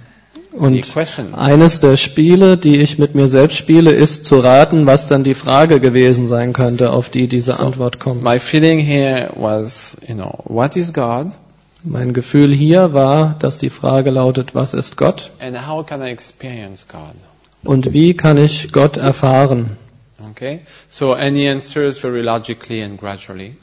und 0.54 0.96
eines 1.32 1.80
der 1.80 1.96
Spiele, 1.96 2.56
die 2.56 2.76
ich 2.76 2.98
mit 2.98 3.16
mir 3.16 3.26
selbst 3.26 3.56
spiele, 3.56 3.90
ist 3.90 4.24
zu 4.24 4.38
raten, 4.38 4.86
was 4.86 5.08
dann 5.08 5.24
die 5.24 5.34
Frage 5.34 5.80
gewesen 5.80 6.28
sein 6.28 6.52
könnte, 6.52 6.92
auf 6.92 7.08
die 7.08 7.26
diese 7.26 7.54
So, 7.54 7.64
Antwort 7.64 7.98
kommt. 7.98 8.22
My 8.22 8.38
feeling 8.38 8.78
here 8.78 9.32
was, 9.36 9.96
you 10.06 10.14
know, 10.14 10.38
what 10.44 10.76
is 10.76 10.92
God 10.92 11.32
Mein 11.82 12.14
Gefühl 12.14 12.54
hier 12.54 12.94
war, 12.94 13.36
dass 13.40 13.58
die 13.58 13.68
Frage 13.68 14.10
lautet, 14.10 14.54
was 14.54 14.74
ist 14.74 14.96
Gott 14.96 15.32
and 15.40 15.66
how 15.66 15.84
can 15.84 16.00
I 16.00 16.10
experience 16.10 16.86
God? 16.88 17.14
Und 17.64 17.92
wie 17.92 18.14
kann 18.14 18.38
ich 18.38 18.72
Gott 18.72 18.96
erfahren? 18.96 19.76
Okay? 20.30 20.60
So, 20.88 21.16
he 21.16 21.48
answers 21.48 21.98
very 21.98 22.22
logically 22.22 22.82
and 22.82 22.98
gradually. 22.98 23.56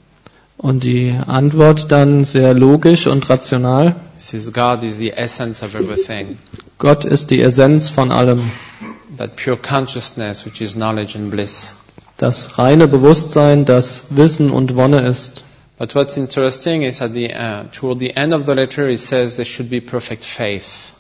Und 0.58 0.84
die 0.84 1.12
Antwort 1.12 1.92
dann 1.92 2.26
sehr 2.26 2.54
logisch 2.54 3.08
und 3.08 3.28
rational. 3.30 3.96
He 4.18 4.22
says, 4.22 4.52
God 4.54 4.84
is 4.84 4.98
the 4.98 5.12
essence 5.14 5.64
of 5.64 5.74
everything. 5.74 6.38
Gott 6.82 7.06
ist 7.06 7.30
die 7.30 7.40
Essenz 7.40 7.92
von 7.92 8.12
allem. 8.12 8.50
That 9.20 9.36
pure 9.36 9.56
consciousness, 9.56 10.48
which 10.48 10.62
is 10.62 10.74
knowledge 10.74 11.16
and 11.16 11.30
bliss. 11.30 11.76
Das 12.18 12.58
reine 12.58 12.88
Bewusstsein, 12.88 13.66
das 13.66 14.06
Wissen 14.10 14.50
und 14.50 14.76
Wonne 14.76 15.08
ist. 15.08 15.44
But 15.78 15.94
what's 15.94 16.18
interesting 16.18 16.82
is 16.82 17.00
at 17.04 17.12
the, 17.14 17.30
uh, 17.30 17.66
toward 17.72 18.00
the 18.00 18.10
end 18.16 18.34
of 18.34 18.48
the 18.48 18.54
letter, 18.54 18.88
he 18.90 18.98
says 18.98 19.36
there 19.36 19.46
should 19.46 19.70
be 19.70 19.80
perfect 19.80 20.26
faith. 20.26 20.92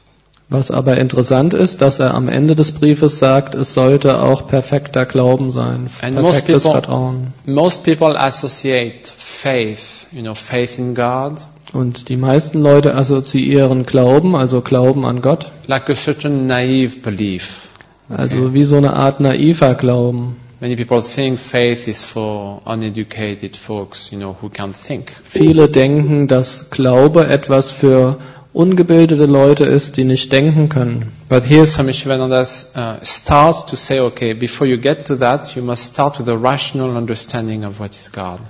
Was 0.49 0.69
aber 0.69 0.97
interessant 0.97 1.55
ist, 1.55 1.81
dass 1.81 1.97
er 1.97 2.13
am 2.13 2.29
Ende 2.29 2.53
des 2.53 2.73
Briefes 2.73 3.17
sagt, 3.17 3.55
es 3.55 3.73
sollte 3.73 4.21
auch 4.21 4.47
perfekter 4.47 5.07
Glauben 5.07 5.49
sein, 5.49 5.89
And 6.01 6.13
most 6.13 6.31
perfektes 6.45 6.63
people- 6.63 6.71
Vertrauen. 6.73 7.33
Most 7.47 7.83
people 7.85 8.15
associate 8.19 9.11
faith, 9.17 10.05
you 10.11 10.21
know, 10.21 10.35
faith 10.35 10.77
in 10.77 10.93
God, 10.93 11.41
Und 11.73 12.09
die 12.09 12.17
meisten 12.17 12.61
Leute 12.61 12.95
assoziieren 12.95 13.85
Glauben, 13.85 14.35
also 14.35 14.61
Glauben 14.61 15.05
an 15.05 15.21
Gott, 15.21 15.51
like 15.67 15.89
a 15.89 15.95
certain 15.95 16.47
naive 16.47 16.99
belief. 17.01 17.69
also 18.09 18.53
wie 18.53 18.65
so 18.65 18.77
eine 18.77 18.93
Art 18.93 19.19
naiver 19.19 19.73
Glauben. 19.75 20.35
Many 20.59 20.75
people 20.75 21.01
think 21.01 21.39
faith 21.39 21.87
is 21.87 22.03
for 22.03 22.61
uneducated 22.65 23.57
folks, 23.57 24.11
you 24.11 24.19
know, 24.19 24.35
who 24.41 24.49
can't 24.49 24.75
think. 24.75 25.11
Viele 25.23 25.69
denken, 25.69 26.27
dass 26.27 26.69
Glaube 26.69 27.25
etwas 27.27 27.71
für 27.71 28.17
ungebildete 28.53 29.25
Leute 29.25 29.63
ist, 29.63 29.97
die 29.97 30.03
nicht 30.03 30.31
denken 30.31 30.69
können. 30.69 31.11
But 31.29 31.45
here 31.45 31.65
Swami 31.65 31.93
Shivananda 31.93 32.41
uh, 32.41 33.03
starts 33.03 33.65
to 33.65 33.75
say, 33.75 34.01
okay, 34.01 34.33
before 34.33 34.67
you 34.67 34.77
get 34.77 35.07
to 35.07 35.15
that, 35.15 35.55
you 35.55 35.63
must 35.63 35.85
start 35.85 36.19
with 36.19 36.27
a 36.27 36.35
rational 36.35 36.95
understanding 36.95 37.63
of 37.63 37.79
what 37.79 37.91
is 37.95 38.11
God. 38.11 38.41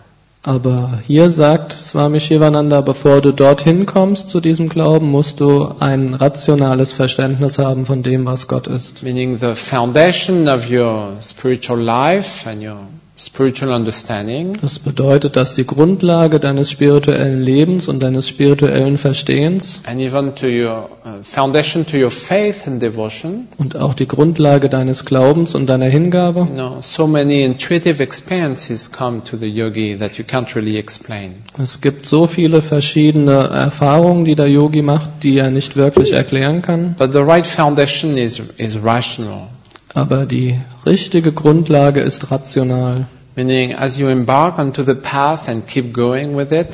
Aber 0.44 1.00
hier 1.06 1.30
sagt 1.30 1.74
Swami 1.84 2.20
Shivananda, 2.20 2.82
bevor 2.82 3.22
du 3.22 3.32
dorthin 3.32 3.86
kommst 3.86 4.32
zu 4.32 4.39
diesem 4.39 4.70
Glauben, 4.70 5.12
musst 5.12 5.39
du 5.39 5.76
ein 5.80 6.16
rationales 6.16 6.94
Verständnis 6.94 7.60
haben 7.60 7.86
von 7.86 8.02
dem, 8.02 8.26
was 8.26 8.48
Gott 8.48 8.66
ist. 8.66 9.04
Meaning 9.04 9.38
the 9.38 9.54
foundation 9.54 10.48
of 10.48 10.72
your 10.72 11.18
spiritual 11.22 11.80
life 11.80 12.50
and 12.50 12.64
your 12.64 12.88
spiritual 13.26 13.72
understanding 13.74 14.57
Das 14.61 14.80
bedeutet, 14.80 15.36
dass 15.36 15.53
die 15.55 15.65
Grundlage 15.65 16.39
deines 16.39 16.69
spirituellen 16.72 17.41
Lebens 17.41 17.88
und 17.88 18.01
deines 18.01 18.28
spirituellen 18.28 18.97
Verstehens 18.97 19.80
and 19.86 19.99
even 20.01 20.34
to 20.36 20.47
your 20.47 20.89
uh, 21.05 21.22
foundation 21.24 21.86
to 21.86 21.97
your 21.97 22.11
faith 22.11 22.67
and 22.67 22.82
devotion. 22.82 23.47
und 23.57 23.76
auch 23.76 23.93
die 23.93 24.07
Grundlage 24.07 24.69
deines 24.69 25.05
Glaubens 25.05 25.55
und 25.55 25.67
deiner 25.67 25.88
Hingabe, 25.89 26.41
You 26.41 26.45
know, 26.53 26.78
so 26.82 27.07
many 27.07 27.41
intuitive 27.43 28.01
experiences 28.01 28.91
come 28.91 29.24
to 29.24 29.38
the 29.38 29.47
yogi 29.47 29.97
that 29.97 30.15
you 30.17 30.24
can't 30.26 30.53
really 30.55 30.78
explain. 30.78 31.34
es 31.61 31.82
gibt 31.82 32.05
so 32.05 32.28
viele 32.28 32.61
verschiedene 32.61 33.32
Erfahrungen, 33.49 34.26
die 34.26 34.36
der 34.36 34.47
Yogi 34.47 34.82
macht, 34.82 35.09
die 35.24 35.38
er 35.38 35.51
nicht 35.51 35.76
wirklich 35.76 36.13
erklären 36.13 36.61
kann. 36.61 36.95
But 36.97 37.13
the 37.13 37.19
right 37.19 37.45
foundation 37.45 38.17
is, 38.17 38.41
is 38.57 38.78
rational. 38.84 39.47
Aber 39.94 40.26
die 40.26 40.60
richtige 40.86 41.32
Grundlage 41.32 42.02
ist 42.02 42.32
rational. 42.32 43.08
Meaning, 43.36 43.74
as 43.76 43.98
you 43.98 44.08
embark 44.08 44.60
onto 44.60 44.84
the 44.84 44.94
path 44.94 45.48
and 45.48 45.68
keep 45.68 45.94
going 45.94 46.36
with 46.36 46.52
it, 46.52 46.68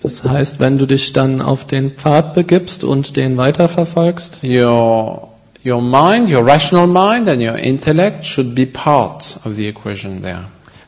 Das 0.00 0.22
heißt, 0.22 0.60
wenn 0.60 0.78
du 0.78 0.86
dich 0.86 1.12
dann 1.12 1.42
auf 1.42 1.66
den 1.66 1.92
Pfad 1.92 2.34
begibst 2.34 2.84
und 2.84 3.16
den 3.16 3.36
weiterverfolgst, 3.36 4.38
your, 4.44 5.28
your 5.64 5.82
mind, 5.82 6.30
your 6.30 6.46
rational 6.46 6.86
mind 6.86 7.28
and 7.28 7.42
your 7.42 7.56
intellect 7.56 8.24
should 8.24 8.54
be 8.54 8.64
part 8.64 9.40
of 9.44 9.54
the 9.54 9.66
equation 9.66 10.22
there. 10.22 10.44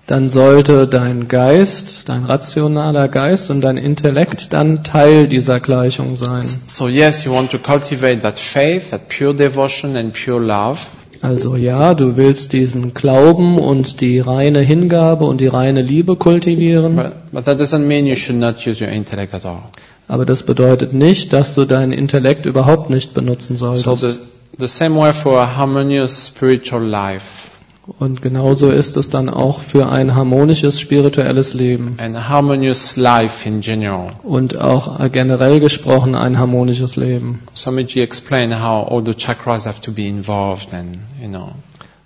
dann 0.06 0.28
sollte 0.28 0.86
dein 0.88 1.28
Geist, 1.28 2.08
dein 2.08 2.24
rationaler 2.24 3.08
Geist 3.08 3.50
und 3.50 3.60
dein 3.60 3.76
Intellekt 3.76 4.52
dann 4.52 4.82
Teil 4.82 5.28
dieser 5.28 5.60
Gleichung 5.60 6.16
sein. 6.16 6.44
So 6.44 6.88
yes, 6.88 7.24
you 7.24 7.32
want 7.32 7.50
to 7.52 7.58
cultivate 7.58 8.20
that 8.22 8.38
faith, 8.38 8.90
that 8.90 9.08
pure 9.08 9.34
devotion 9.34 9.96
and 9.96 10.12
pure 10.12 10.40
love. 10.40 10.78
Also 11.22 11.56
ja, 11.56 11.92
du 11.94 12.16
willst 12.16 12.52
diesen 12.54 12.94
Glauben 12.94 13.58
und 13.58 14.00
die 14.00 14.20
reine 14.20 14.60
Hingabe 14.60 15.26
und 15.26 15.40
die 15.40 15.48
reine 15.48 15.82
Liebe 15.82 16.16
kultivieren, 16.16 16.96
But, 16.96 17.12
but 17.32 17.44
that 17.44 17.60
doesn't 17.60 17.80
mean 17.86 18.06
you 18.06 18.16
should 18.16 18.40
not 18.40 18.66
use 18.66 18.82
your 18.82 18.90
intellect 18.90 19.34
at 19.34 19.44
all. 19.44 19.60
aber 20.08 20.24
das 20.24 20.42
bedeutet 20.42 20.94
nicht, 20.94 21.32
dass 21.34 21.54
du 21.54 21.66
deinen 21.66 21.92
Intellekt 21.92 22.46
überhaupt 22.46 22.88
nicht 22.88 23.12
benutzen 23.12 23.56
So 23.56 23.74
solltest. 23.74 24.20
the, 24.56 24.60
the 24.60 24.66
same 24.68 24.96
way 24.98 25.12
for 25.12 25.38
a 25.40 25.56
harmonious 25.56 26.26
spiritual 26.28 26.82
life 26.82 27.50
Und 27.98 28.22
genauso 28.22 28.70
ist 28.70 28.96
es 28.96 29.10
dann 29.10 29.28
auch 29.28 29.60
für 29.60 29.88
ein 29.88 30.14
harmonisches 30.14 30.78
spirituelles 30.80 31.54
Leben 31.54 31.96
and 31.98 32.16
a 32.16 32.28
harmonious 32.28 32.96
life 32.96 33.46
in 33.48 33.60
general. 33.60 34.12
und 34.22 34.58
auch 34.60 35.10
generell 35.10 35.60
gesprochen 35.60 36.14
ein 36.14 36.38
harmonisches 36.38 36.96
Leben. 36.96 37.40
Swamiji 37.56 38.00
explained 38.00 38.54
how 38.54 38.86
all 38.90 39.02
the 39.04 39.14
chakras 39.14 39.66
have 39.66 39.80
to 39.80 39.92
be 39.92 40.06
involved 40.06 40.72
and, 40.72 40.98
you 41.20 41.28
know, 41.28 41.52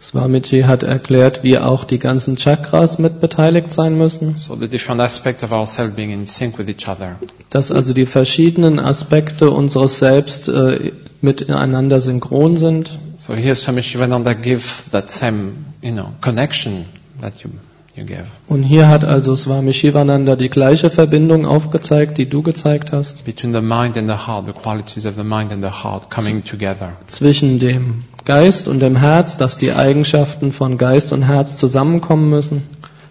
Swamiji 0.01 0.63
hat 0.65 0.83
erklärt, 0.83 1.43
wie 1.45 1.59
auch 1.59 1.85
die 1.85 1.99
ganzen 1.99 2.37
Chakras 2.37 2.99
mit 2.99 3.21
beteiligt 3.21 3.73
sein 3.73 3.97
müssen, 3.97 4.37
so 4.37 4.55
the 4.55 4.69
different 4.69 5.01
aspects 5.01 5.43
of 5.43 5.51
ourselves 5.53 5.95
being 5.95 6.11
in 6.11 6.27
sync 6.27 6.59
with 6.59 6.69
each 6.69 6.89
other. 6.89 7.17
dass 7.51 7.71
also 7.71 7.95
die 7.95 8.05
verschiedenen 8.05 8.79
Aspekte 8.79 9.51
unseres 9.51 9.99
Selbst 9.99 10.49
äh, 10.49 10.93
miteinander 11.23 12.01
synchron 12.01 12.57
sind. 12.57 12.99
So 13.27 13.35
here 13.35 13.55
Swami 13.55 13.81
Shivananda 13.81 14.35
give 14.35 14.91
that 14.91 15.09
same, 15.09 15.65
you 15.81 15.93
know, 15.93 16.13
connection 16.21 16.85
that 17.23 17.43
you, 17.43 17.51
Und 18.49 18.65
hier 18.65 18.89
hat 18.89 19.03
also 19.07 19.35
Swami 19.35 19.73
Shivananda 19.73 20.37
die 20.37 20.51
gleiche 20.51 20.91
Verbindung 20.91 21.47
aufgezeigt, 21.47 22.19
die 22.19 22.29
du 22.29 22.43
gezeigt 22.43 22.93
hast, 22.93 23.25
between 23.25 23.55
the 23.55 23.63
mind 23.63 23.97
and 23.97 24.11
the 24.11 24.27
heart, 24.27 24.45
the 24.45 24.53
qualities 24.53 25.07
of 25.07 25.15
the 25.15 25.25
mind 25.25 25.53
and 25.53 25.63
the 25.63 25.71
heart 25.71 26.11
coming 26.11 26.45
together. 26.45 26.93
zwischen 27.07 27.61
dem 27.61 28.05
Geist 28.27 28.69
und 28.69 28.81
dem 28.81 28.97
Herz, 28.97 29.39
dass 29.39 29.57
die 29.57 29.73
Eigenschaften 29.73 30.53
von 30.53 30.77
Geist 30.77 31.15
und 31.15 31.23
Herz 31.23 31.57
zusammenkommen 31.57 32.29
müssen. 32.29 32.63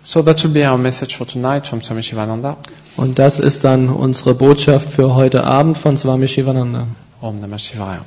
So 0.03 0.21
that 0.21 0.43
will 0.43 0.51
be 0.51 0.69
our 0.69 0.77
message 0.77 1.17
for 1.17 1.25
tonight 1.25 1.65
from 1.65 1.81
Swami 1.81 2.03
Shivananda. 2.03 2.57
Und 2.97 3.17
das 3.17 3.39
ist 3.39 3.63
dann 3.63 3.89
unsere 3.89 4.35
Botschaft 4.35 4.91
für 4.91 5.15
heute 5.15 5.43
Abend 5.45 5.79
von 5.79 5.97
Swami 5.97 6.27
Shivananda. 6.27 6.85
Om 7.19 7.41
Namah 7.41 7.57
Shivaya. 7.57 8.05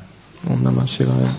Om 0.48 0.62
Namah 0.62 0.86
Shivaya. 0.86 1.34